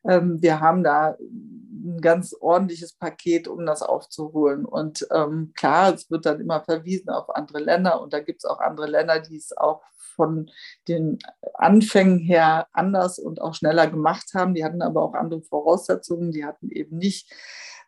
ähm, 0.06 0.40
wir 0.40 0.60
haben 0.60 0.82
da 0.82 1.16
ein 1.20 2.00
ganz 2.00 2.34
ordentliches 2.38 2.94
Paket, 2.94 3.48
um 3.48 3.64
das 3.66 3.82
aufzuholen. 3.82 4.64
Und 4.64 5.06
ähm, 5.10 5.52
klar, 5.54 5.94
es 5.94 6.10
wird 6.10 6.26
dann 6.26 6.40
immer 6.40 6.62
verwiesen 6.62 7.10
auf 7.10 7.34
andere 7.34 7.58
Länder 7.58 8.00
und 8.00 8.12
da 8.12 8.20
gibt 8.20 8.44
es 8.44 8.50
auch 8.50 8.60
andere 8.60 8.86
Länder, 8.86 9.20
die 9.20 9.36
es 9.36 9.56
auch 9.56 9.82
von 10.14 10.50
den 10.88 11.18
Anfängen 11.54 12.18
her 12.18 12.68
anders 12.72 13.18
und 13.18 13.40
auch 13.40 13.54
schneller 13.54 13.88
gemacht 13.88 14.30
haben. 14.34 14.54
Die 14.54 14.64
hatten 14.64 14.82
aber 14.82 15.02
auch 15.02 15.14
andere 15.14 15.42
Voraussetzungen. 15.42 16.30
Die 16.30 16.44
hatten 16.44 16.70
eben 16.70 16.98
nicht 16.98 17.32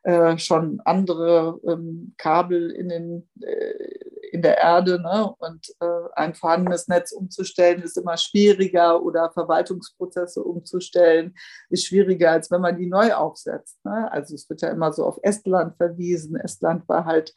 äh, 0.06 0.38
schon 0.38 0.80
andere 0.84 1.58
ähm, 1.66 2.14
Kabel 2.16 2.70
in, 2.70 2.88
den, 2.88 3.28
äh, 3.40 4.30
in 4.30 4.40
der 4.40 4.56
Erde. 4.58 5.02
Ne? 5.02 5.34
Und 5.38 5.66
äh, 5.80 6.08
ein 6.14 6.32
vorhandenes 6.36 6.86
Netz 6.86 7.10
umzustellen 7.10 7.82
ist 7.82 7.98
immer 7.98 8.16
schwieriger 8.16 9.02
oder 9.02 9.32
Verwaltungsprozesse 9.32 10.44
umzustellen 10.44 11.34
ist 11.70 11.86
schwieriger, 11.86 12.30
als 12.30 12.52
wenn 12.52 12.60
man 12.60 12.78
die 12.78 12.86
neu 12.86 13.14
aufsetzt. 13.14 13.84
Ne? 13.84 14.08
Also 14.12 14.36
es 14.36 14.48
wird 14.48 14.62
ja 14.62 14.68
immer 14.68 14.92
so 14.92 15.04
auf 15.04 15.18
Estland 15.22 15.76
verwiesen. 15.76 16.36
Estland 16.36 16.88
war 16.88 17.04
halt 17.04 17.34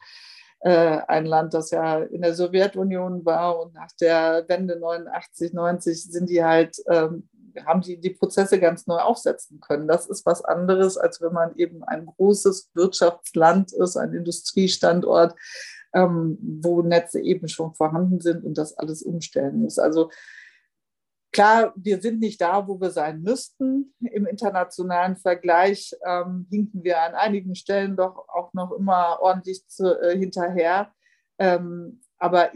äh, 0.60 1.00
ein 1.08 1.26
Land, 1.26 1.54
das 1.54 1.72
ja 1.72 1.98
in 1.98 2.22
der 2.22 2.34
Sowjetunion 2.34 3.24
war 3.24 3.58
und 3.58 3.74
nach 3.74 3.90
der 4.00 4.44
Wende 4.46 4.78
89, 4.78 5.54
90 5.54 6.04
sind 6.04 6.30
die 6.30 6.44
halt 6.44 6.76
ähm, 6.88 7.28
haben 7.66 7.80
die 7.80 8.00
die 8.00 8.10
Prozesse 8.10 8.58
ganz 8.60 8.86
neu 8.86 8.98
aufsetzen 8.98 9.60
können. 9.60 9.88
Das 9.88 10.06
ist 10.06 10.26
was 10.26 10.44
anderes, 10.44 10.96
als 10.96 11.20
wenn 11.20 11.32
man 11.32 11.54
eben 11.56 11.82
ein 11.84 12.06
großes 12.06 12.70
Wirtschaftsland 12.74 13.72
ist, 13.72 13.96
ein 13.96 14.14
Industriestandort, 14.14 15.34
ähm, 15.94 16.38
wo 16.40 16.82
Netze 16.82 17.20
eben 17.20 17.48
schon 17.48 17.74
vorhanden 17.74 18.20
sind 18.20 18.44
und 18.44 18.58
das 18.58 18.76
alles 18.76 19.02
umstellen 19.02 19.60
muss. 19.62 19.78
Also 19.78 20.10
Klar, 21.32 21.72
wir 21.76 22.00
sind 22.00 22.18
nicht 22.18 22.40
da, 22.40 22.66
wo 22.66 22.80
wir 22.80 22.90
sein 22.90 23.22
müssten. 23.22 23.94
Im 24.00 24.26
internationalen 24.26 25.16
Vergleich 25.16 25.94
ähm, 26.04 26.46
hinken 26.50 26.82
wir 26.82 27.02
an 27.02 27.14
einigen 27.14 27.54
Stellen 27.54 27.96
doch 27.96 28.28
auch 28.28 28.52
noch 28.52 28.72
immer 28.72 29.18
ordentlich 29.20 29.64
zu, 29.68 29.96
äh, 30.00 30.18
hinterher. 30.18 30.92
Ähm, 31.38 32.00
aber 32.18 32.50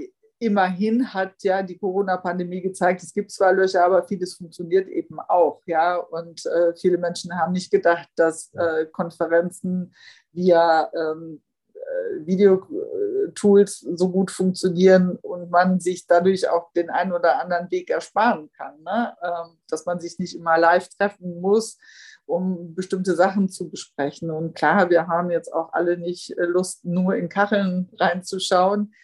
immerhin 0.45 1.13
hat 1.13 1.43
ja 1.43 1.63
die 1.63 1.79
Corona-Pandemie 1.79 2.61
gezeigt, 2.61 3.03
es 3.03 3.13
gibt 3.13 3.31
zwar 3.31 3.53
Löcher, 3.53 3.85
aber 3.85 4.05
vieles 4.05 4.35
funktioniert 4.35 4.89
eben 4.89 5.19
auch. 5.21 5.63
Ja? 5.67 5.97
Und 5.97 6.45
äh, 6.47 6.75
viele 6.77 6.99
Menschen 6.99 7.39
haben 7.39 7.53
nicht 7.53 7.71
gedacht, 7.71 8.09
dass 8.17 8.53
äh, 8.55 8.87
Konferenzen 8.87 9.95
via 10.33 10.91
ähm, 10.95 11.43
äh, 11.75 12.27
Videotools 12.27 13.81
so 13.81 14.11
gut 14.11 14.31
funktionieren 14.31 15.17
und 15.23 15.51
man 15.51 15.81
sich 15.81 16.07
dadurch 16.07 16.49
auch 16.49 16.73
den 16.73 16.91
einen 16.91 17.13
oder 17.13 17.41
anderen 17.41 17.71
Weg 17.71 17.91
ersparen 17.91 18.51
kann. 18.53 18.83
Ne? 18.83 19.15
Ähm, 19.23 19.59
dass 19.69 19.87
man 19.87 20.01
sich 20.01 20.19
nicht 20.19 20.37
immer 20.37 20.59
live 20.59 20.89
treffen 20.89 21.41
muss, 21.41 21.79
um 22.27 22.75
bestimmte 22.75 23.15
Sachen 23.15 23.49
zu 23.49 23.69
besprechen. 23.69 24.31
Und 24.31 24.55
klar, 24.55 24.91
wir 24.91 25.07
haben 25.09 25.31
jetzt 25.31 25.53
auch 25.53 25.73
alle 25.73 25.97
nicht 25.99 26.37
äh, 26.39 26.45
Lust, 26.45 26.85
nur 26.85 27.17
in 27.17 27.29
Kacheln 27.29 27.91
reinzuschauen. 27.99 28.95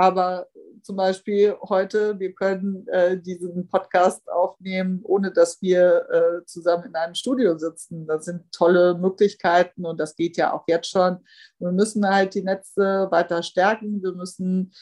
Aber 0.00 0.46
zum 0.82 0.96
Beispiel 0.96 1.54
heute, 1.68 2.18
wir 2.18 2.32
können 2.32 2.88
äh, 2.88 3.18
diesen 3.18 3.68
Podcast 3.68 4.26
aufnehmen, 4.30 5.00
ohne 5.04 5.30
dass 5.30 5.60
wir 5.60 6.08
äh, 6.10 6.44
zusammen 6.46 6.84
in 6.86 6.94
einem 6.94 7.14
Studio 7.14 7.58
sitzen. 7.58 8.06
Das 8.06 8.24
sind 8.24 8.50
tolle 8.50 8.94
Möglichkeiten 8.94 9.84
und 9.84 10.00
das 10.00 10.16
geht 10.16 10.38
ja 10.38 10.54
auch 10.54 10.64
jetzt 10.66 10.88
schon. 10.88 11.18
Wir 11.58 11.72
müssen 11.72 12.08
halt 12.08 12.34
die 12.34 12.42
Netze 12.42 13.08
weiter 13.10 13.42
stärken. 13.42 14.02
Wir 14.02 14.12
müssen 14.12 14.72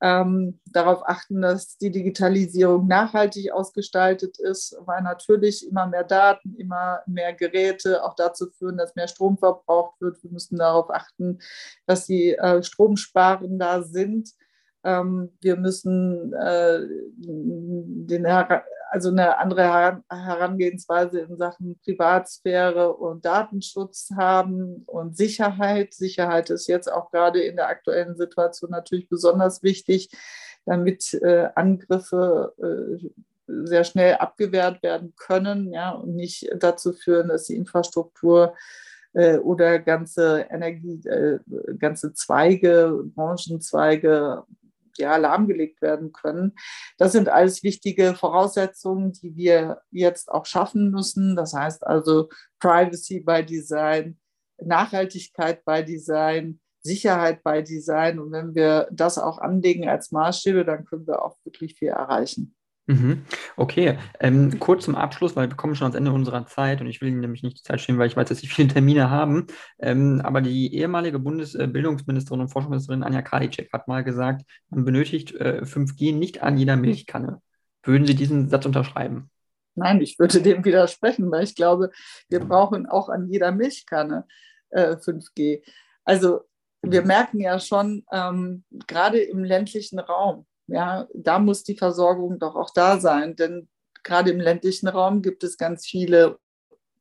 ähm, 0.00 0.58
darauf 0.64 1.06
achten, 1.06 1.42
dass 1.42 1.76
die 1.76 1.90
Digitalisierung 1.90 2.86
nachhaltig 2.86 3.52
ausgestaltet 3.52 4.38
ist, 4.38 4.74
weil 4.86 5.02
natürlich 5.02 5.68
immer 5.68 5.86
mehr 5.86 6.04
Daten, 6.04 6.54
immer 6.56 7.02
mehr 7.06 7.34
Geräte 7.34 8.02
auch 8.02 8.14
dazu 8.14 8.48
führen, 8.48 8.78
dass 8.78 8.94
mehr 8.94 9.06
Strom 9.06 9.36
verbraucht 9.36 10.00
wird. 10.00 10.22
Wir 10.24 10.30
müssen 10.30 10.56
darauf 10.56 10.88
achten, 10.88 11.40
dass 11.84 12.06
die 12.06 12.30
äh, 12.30 12.62
stromsparender 12.62 13.82
sind 13.82 14.30
wir 14.84 15.56
müssen 15.56 16.32
äh, 16.32 16.80
den, 17.16 18.26
also 18.26 19.10
eine 19.10 19.38
andere 19.38 20.02
Herangehensweise 20.08 21.20
in 21.20 21.36
Sachen 21.36 21.78
Privatsphäre 21.84 22.92
und 22.92 23.24
Datenschutz 23.24 24.10
haben 24.16 24.82
und 24.86 25.16
Sicherheit. 25.16 25.94
Sicherheit 25.94 26.50
ist 26.50 26.66
jetzt 26.66 26.92
auch 26.92 27.12
gerade 27.12 27.40
in 27.42 27.56
der 27.56 27.68
aktuellen 27.68 28.16
Situation 28.16 28.70
natürlich 28.70 29.08
besonders 29.08 29.62
wichtig, 29.62 30.10
damit 30.66 31.14
äh, 31.14 31.48
Angriffe 31.54 32.52
äh, 32.58 33.08
sehr 33.46 33.84
schnell 33.84 34.16
abgewehrt 34.16 34.82
werden 34.82 35.14
können 35.16 35.72
ja, 35.72 35.90
und 35.90 36.16
nicht 36.16 36.50
dazu 36.58 36.92
führen, 36.92 37.28
dass 37.28 37.44
die 37.44 37.56
Infrastruktur 37.56 38.54
oder 39.42 39.78
ganze 39.78 40.46
Energie, 40.48 41.02
ganze 41.78 42.14
Zweige, 42.14 43.04
Branchenzweige 43.14 44.44
ja, 44.98 45.16
lahmgelegt 45.16 45.82
werden 45.82 46.12
können. 46.12 46.54
Das 46.98 47.12
sind 47.12 47.28
alles 47.28 47.62
wichtige 47.62 48.14
Voraussetzungen, 48.14 49.12
die 49.12 49.36
wir 49.36 49.82
jetzt 49.90 50.30
auch 50.30 50.46
schaffen 50.46 50.90
müssen. 50.90 51.36
Das 51.36 51.54
heißt 51.54 51.86
also 51.86 52.28
Privacy 52.60 53.20
by 53.20 53.44
Design, 53.44 54.18
Nachhaltigkeit 54.58 55.64
by 55.64 55.84
Design, 55.84 56.60
Sicherheit 56.82 57.42
by 57.42 57.62
Design. 57.62 58.18
Und 58.18 58.32
wenn 58.32 58.54
wir 58.54 58.88
das 58.90 59.18
auch 59.18 59.38
anlegen 59.38 59.88
als 59.88 60.10
Maßstäbe, 60.10 60.64
dann 60.64 60.84
können 60.84 61.06
wir 61.06 61.24
auch 61.24 61.36
wirklich 61.44 61.74
viel 61.78 61.88
erreichen. 61.88 62.54
Mhm. 62.86 63.24
Okay, 63.56 63.96
ähm, 64.18 64.58
kurz 64.58 64.84
zum 64.84 64.96
Abschluss, 64.96 65.36
weil 65.36 65.48
wir 65.48 65.56
kommen 65.56 65.76
schon 65.76 65.84
ans 65.84 65.96
Ende 65.96 66.10
unserer 66.10 66.46
Zeit 66.46 66.80
und 66.80 66.88
ich 66.88 67.00
will 67.00 67.08
Ihnen 67.08 67.20
nämlich 67.20 67.44
nicht 67.44 67.58
die 67.58 67.62
Zeit 67.62 67.80
stehen, 67.80 67.96
weil 67.96 68.08
ich 68.08 68.16
weiß, 68.16 68.28
dass 68.28 68.38
Sie 68.38 68.48
viele 68.48 68.68
Termine 68.68 69.08
haben. 69.08 69.46
Ähm, 69.78 70.20
aber 70.24 70.40
die 70.40 70.74
ehemalige 70.74 71.20
Bundesbildungsministerin 71.20 72.40
und 72.40 72.48
Forschungsministerin 72.48 73.04
Anja 73.04 73.22
Karliczek 73.22 73.72
hat 73.72 73.86
mal 73.86 74.02
gesagt, 74.02 74.42
man 74.70 74.84
benötigt 74.84 75.32
äh, 75.36 75.62
5G 75.64 76.14
nicht 76.14 76.42
an 76.42 76.58
jeder 76.58 76.76
Milchkanne. 76.76 77.40
Würden 77.84 78.06
Sie 78.06 78.16
diesen 78.16 78.48
Satz 78.48 78.66
unterschreiben? 78.66 79.30
Nein, 79.74 80.00
ich 80.00 80.18
würde 80.18 80.42
dem 80.42 80.64
widersprechen, 80.64 81.30
weil 81.30 81.44
ich 81.44 81.54
glaube, 81.54 81.90
wir 82.28 82.40
brauchen 82.40 82.86
auch 82.86 83.08
an 83.08 83.28
jeder 83.30 83.52
Milchkanne 83.52 84.26
äh, 84.70 84.96
5G. 84.96 85.62
Also 86.04 86.40
wir 86.82 87.02
merken 87.02 87.40
ja 87.40 87.60
schon, 87.60 88.04
ähm, 88.12 88.64
gerade 88.88 89.20
im 89.20 89.44
ländlichen 89.44 90.00
Raum, 90.00 90.46
ja, 90.66 91.06
da 91.14 91.38
muss 91.38 91.64
die 91.64 91.76
Versorgung 91.76 92.38
doch 92.38 92.56
auch 92.56 92.70
da 92.74 92.98
sein, 93.00 93.36
denn 93.36 93.68
gerade 94.02 94.30
im 94.30 94.40
ländlichen 94.40 94.88
Raum 94.88 95.22
gibt 95.22 95.44
es 95.44 95.56
ganz 95.56 95.86
viele, 95.86 96.38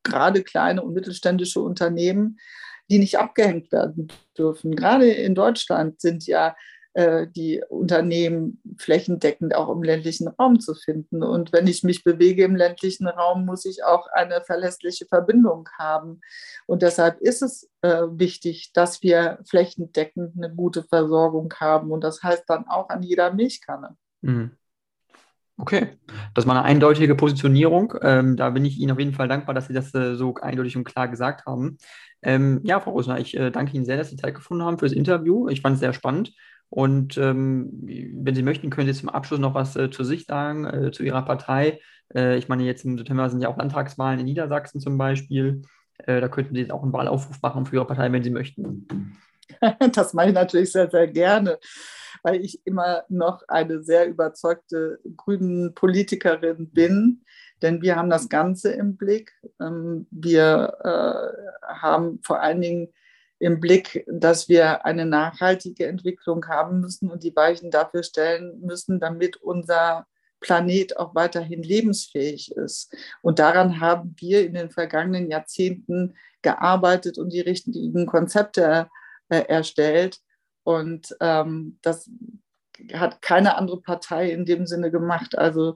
gerade 0.04 0.44
kleine 0.44 0.84
und 0.84 0.94
mittelständische 0.94 1.62
Unternehmen, 1.62 2.40
die 2.90 3.00
nicht 3.00 3.20
abgehängt 3.20 3.72
werden 3.72 4.08
dürfen. 4.38 4.76
Gerade 4.76 5.10
in 5.10 5.36
Deutschland 5.36 6.02
sind 6.02 6.26
ja 6.26 6.56
die 6.94 7.64
Unternehmen 7.70 8.62
flächendeckend 8.78 9.56
auch 9.56 9.70
im 9.70 9.82
ländlichen 9.82 10.28
Raum 10.28 10.60
zu 10.60 10.76
finden. 10.76 11.24
Und 11.24 11.54
wenn 11.54 11.68
ich 11.68 11.84
mich 11.84 12.04
bewege 12.04 12.44
im 12.44 12.56
ländlichen 12.56 13.08
Raum, 13.08 13.46
muss 13.46 13.64
ich 13.64 13.84
auch 13.86 14.08
eine 14.14 14.42
verlässliche 14.42 15.06
Verbindung 15.06 15.70
haben. 15.78 16.20
Und 16.66 16.82
deshalb 16.82 17.22
ist 17.22 17.42
es 17.42 17.70
äh, 17.82 18.04
wichtig, 18.12 18.74
dass 18.74 19.02
wir 19.02 19.40
flächendeckend 19.48 20.36
eine 20.36 20.54
gute 20.54 20.84
Versorgung 20.84 21.54
haben. 21.60 21.92
Und 21.92 22.04
das 22.04 22.24
heißt 22.24 22.44
dann 22.48 22.68
auch 22.68 22.90
an 22.90 23.04
jeder 23.04 23.34
Milchkanne. 23.34 23.96
Mhm. 24.22 24.52
Okay, 25.58 25.90
das 26.34 26.48
war 26.48 26.56
eine 26.56 26.64
eindeutige 26.64 27.14
Positionierung. 27.14 27.94
Ähm, 28.02 28.36
da 28.36 28.50
bin 28.50 28.66
ich 28.66 28.80
Ihnen 28.80 28.92
auf 28.92 29.00
jeden 29.00 29.14
Fall 29.14 29.28
dankbar, 29.28 29.54
dass 29.54 29.68
Sie 29.68 29.74
das 29.74 29.94
äh, 29.94 30.16
so 30.16 30.34
eindeutig 30.42 30.76
und 30.76 30.86
klar 30.86 31.08
gesagt 31.08 31.46
haben. 31.46 31.78
Ähm, 32.24 32.62
ja, 32.64 32.80
Frau 32.80 32.92
Rosner, 32.92 33.20
ich 33.20 33.38
äh, 33.38 33.52
danke 33.52 33.76
Ihnen 33.76 33.86
sehr, 33.86 33.98
dass 33.98 34.10
Sie 34.10 34.18
Zeit 34.18 34.34
gefunden 34.34 34.64
haben 34.64 34.80
für 34.80 34.88
das 34.88 34.96
Interview. 34.96 35.50
Ich 35.50 35.62
fand 35.62 35.76
es 35.76 35.80
sehr 35.80 35.94
spannend 35.94 36.34
und 36.72 37.18
ähm, 37.18 37.70
wenn 37.84 38.34
Sie 38.34 38.44
möchten, 38.44 38.70
können 38.70 38.92
Sie 38.92 38.98
zum 38.98 39.10
Abschluss 39.10 39.42
noch 39.42 39.54
was 39.54 39.76
äh, 39.76 39.92
zu 39.92 40.06
sich 40.06 40.26
sagen, 40.26 40.66
äh, 40.66 40.92
zu 40.92 41.04
Ihrer 41.04 41.22
Partei. 41.24 41.82
Äh, 42.16 42.38
ich 42.38 42.48
meine, 42.48 42.64
jetzt 42.64 42.86
im 42.86 42.98
September 42.98 43.30
sind 43.30 43.42
ja 43.42 43.50
auch 43.50 43.58
Landtagswahlen 43.58 44.22
in 44.22 44.26
Niedersachsen 44.26 44.80
zum 44.80 44.98
Beispiel. 44.98 45.64
Äh, 45.98 46.22
da 46.22 46.30
könnten 46.30 46.56
Sie 46.56 46.62
jetzt 46.62 46.72
auch 46.72 46.82
einen 46.82 46.94
Wahlaufruf 46.94 47.42
machen 47.42 47.66
für 47.66 47.76
Ihre 47.76 47.88
Partei, 47.88 48.10
wenn 48.12 48.24
Sie 48.24 48.32
möchten. 48.32 48.88
Das 49.92 50.14
mache 50.14 50.30
ich 50.30 50.34
natürlich 50.34 50.72
sehr, 50.72 50.90
sehr 50.90 51.08
gerne, 51.10 51.60
weil 52.24 52.40
ich 52.40 52.66
immer 52.66 53.04
noch 53.10 53.44
eine 53.50 53.84
sehr 53.84 54.08
überzeugte 54.08 55.00
grünen 55.18 55.76
Politikerin 55.76 56.72
bin. 56.72 57.26
Denn 57.62 57.82
wir 57.82 57.98
haben 57.98 58.10
das 58.10 58.30
Ganze 58.30 58.72
im 58.72 58.96
Blick. 58.96 59.34
Ähm, 59.60 60.08
wir 60.10 60.74
äh, 60.86 61.74
haben 61.82 62.22
vor 62.24 62.42
allen 62.42 62.62
Dingen 62.62 62.94
im 63.42 63.60
Blick, 63.60 64.06
dass 64.08 64.50
wir 64.50 64.86
eine 64.86 65.08
nachhaltige 65.08 65.88
Entwicklung 65.88 66.48
haben 66.48 66.80
müssen 66.80 67.10
und 67.10 67.24
die 67.24 67.36
Weichen 67.36 67.72
dafür 67.72 68.04
stellen 68.04 68.62
müssen, 68.62 69.00
damit 69.00 69.38
unser 69.38 70.06
Planet 70.42 70.98
auch 70.98 71.16
weiterhin 71.16 71.64
lebensfähig 71.64 72.52
ist. 72.56 72.96
Und 73.24 73.40
daran 73.40 73.80
haben 73.80 74.16
wir 74.20 74.46
in 74.46 74.54
den 74.54 74.70
vergangenen 74.70 75.32
Jahrzehnten 75.32 76.16
gearbeitet 76.44 77.18
und 77.18 77.34
die 77.34 77.42
richtigen 77.42 78.06
Konzepte 78.06 78.90
äh, 79.30 79.42
erstellt. 79.48 80.20
Und 80.64 81.16
ähm, 81.20 81.80
das 81.82 82.12
hat 82.94 83.22
keine 83.22 83.58
andere 83.58 83.82
Partei 83.82 84.32
in 84.32 84.46
dem 84.46 84.66
Sinne 84.66 84.92
gemacht. 84.92 85.38
Also 85.38 85.76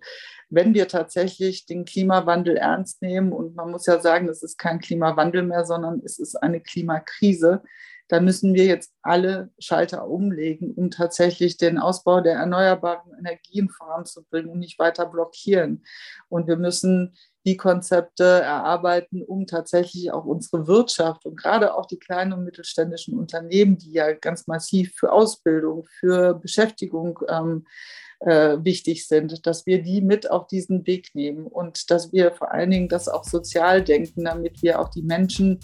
wenn 0.50 0.74
wir 0.74 0.88
tatsächlich 0.88 1.66
den 1.66 1.86
Klimawandel 1.86 2.58
ernst 2.58 3.02
nehmen, 3.02 3.32
und 3.32 3.56
man 3.56 3.72
muss 3.72 3.86
ja 3.86 4.00
sagen, 4.00 4.28
es 4.30 4.44
ist 4.44 4.58
kein 4.58 4.80
Klimawandel 4.80 5.44
mehr, 5.44 5.66
sondern 5.66 6.02
es 6.04 6.20
ist 6.20 6.36
eine 6.36 6.62
Klimakrise, 6.62 7.62
dann 8.08 8.26
müssen 8.26 8.54
wir 8.54 8.66
jetzt 8.66 8.94
alle 9.02 9.50
Schalter 9.58 10.08
umlegen, 10.08 10.74
um 10.76 10.92
tatsächlich 10.92 11.58
den 11.58 11.80
Ausbau 11.80 12.22
der 12.22 12.36
erneuerbaren 12.36 13.14
Energien 13.18 13.70
voranzubringen 13.70 14.52
und 14.52 14.60
nicht 14.60 14.78
weiter 14.78 15.08
blockieren. 15.08 15.84
Und 16.30 16.48
wir 16.48 16.58
müssen 16.58 17.16
die 17.46 17.58
Konzepte 17.58 18.24
erarbeiten, 18.24 19.22
um 19.24 19.46
tatsächlich 19.46 20.12
auch 20.12 20.26
unsere 20.26 20.68
Wirtschaft 20.68 21.26
und 21.26 21.38
gerade 21.38 21.76
auch 21.76 21.86
die 21.86 22.00
kleinen 22.00 22.34
und 22.34 22.44
mittelständischen 22.44 23.18
Unternehmen, 23.18 23.78
die 23.78 23.92
ja 23.92 24.14
ganz 24.14 24.48
massiv 24.48 24.94
für 24.96 25.12
Ausbildung, 25.12 25.86
für 26.00 26.34
Beschäftigung 26.34 27.20
ähm, 27.30 27.66
äh, 28.26 28.58
wichtig 28.64 29.08
sind, 29.08 29.46
dass 29.46 29.66
wir 29.66 29.84
die 29.84 30.02
mit 30.02 30.32
auf 30.32 30.48
diesen 30.48 30.86
Weg 30.88 31.14
nehmen 31.14 31.46
und 31.46 31.92
dass 31.92 32.12
wir 32.12 32.32
vor 32.32 32.52
allen 32.52 32.72
Dingen 32.72 32.90
das 32.90 33.08
auch 33.08 33.24
sozial 33.24 33.84
denken, 33.84 34.26
damit 34.26 34.64
wir 34.64 34.80
auch 34.80 34.90
die 34.90 35.04
Menschen, 35.04 35.60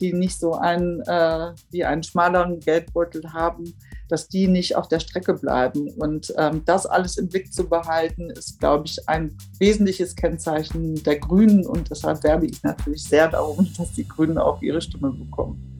die 0.00 0.12
nicht 0.12 0.38
so 0.38 0.52
einen, 0.52 1.00
äh, 1.06 1.52
wie 1.70 1.84
einen 1.84 2.02
schmaleren 2.02 2.60
Geldbeutel 2.60 3.32
haben, 3.32 3.64
dass 4.08 4.28
die 4.28 4.46
nicht 4.46 4.76
auf 4.76 4.88
der 4.88 5.00
Strecke 5.00 5.32
bleiben. 5.34 5.88
Und 5.96 6.34
ähm, 6.36 6.62
das 6.66 6.84
alles 6.84 7.16
im 7.16 7.28
Blick 7.28 7.52
zu 7.52 7.66
behalten, 7.66 8.28
ist, 8.28 8.58
glaube 8.58 8.84
ich, 8.86 9.08
ein 9.08 9.34
wesentliches 9.58 10.14
Kennzeichen 10.14 11.02
der 11.04 11.18
Grünen. 11.18 11.66
Und 11.66 11.90
deshalb 11.90 12.22
werbe 12.24 12.46
ich 12.46 12.62
natürlich 12.62 13.04
sehr 13.04 13.28
darum, 13.28 13.68
dass 13.78 13.92
die 13.92 14.06
Grünen 14.06 14.36
auch 14.36 14.60
ihre 14.60 14.82
Stimme 14.82 15.12
bekommen. 15.12 15.72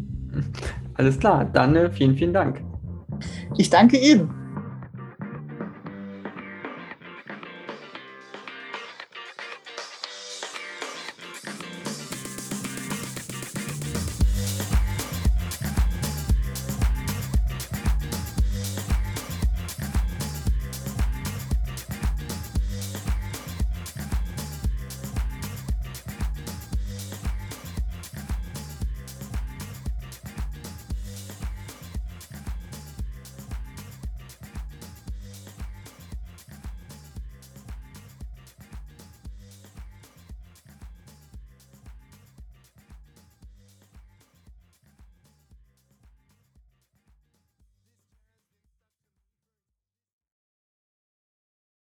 Alles 0.95 1.18
klar, 1.18 1.45
dann 1.45 1.77
äh, 1.77 1.90
vielen, 1.90 2.16
vielen 2.16 2.33
Dank. 2.33 2.62
Ich 3.59 3.68
danke 3.68 3.99
Ihnen. 3.99 4.42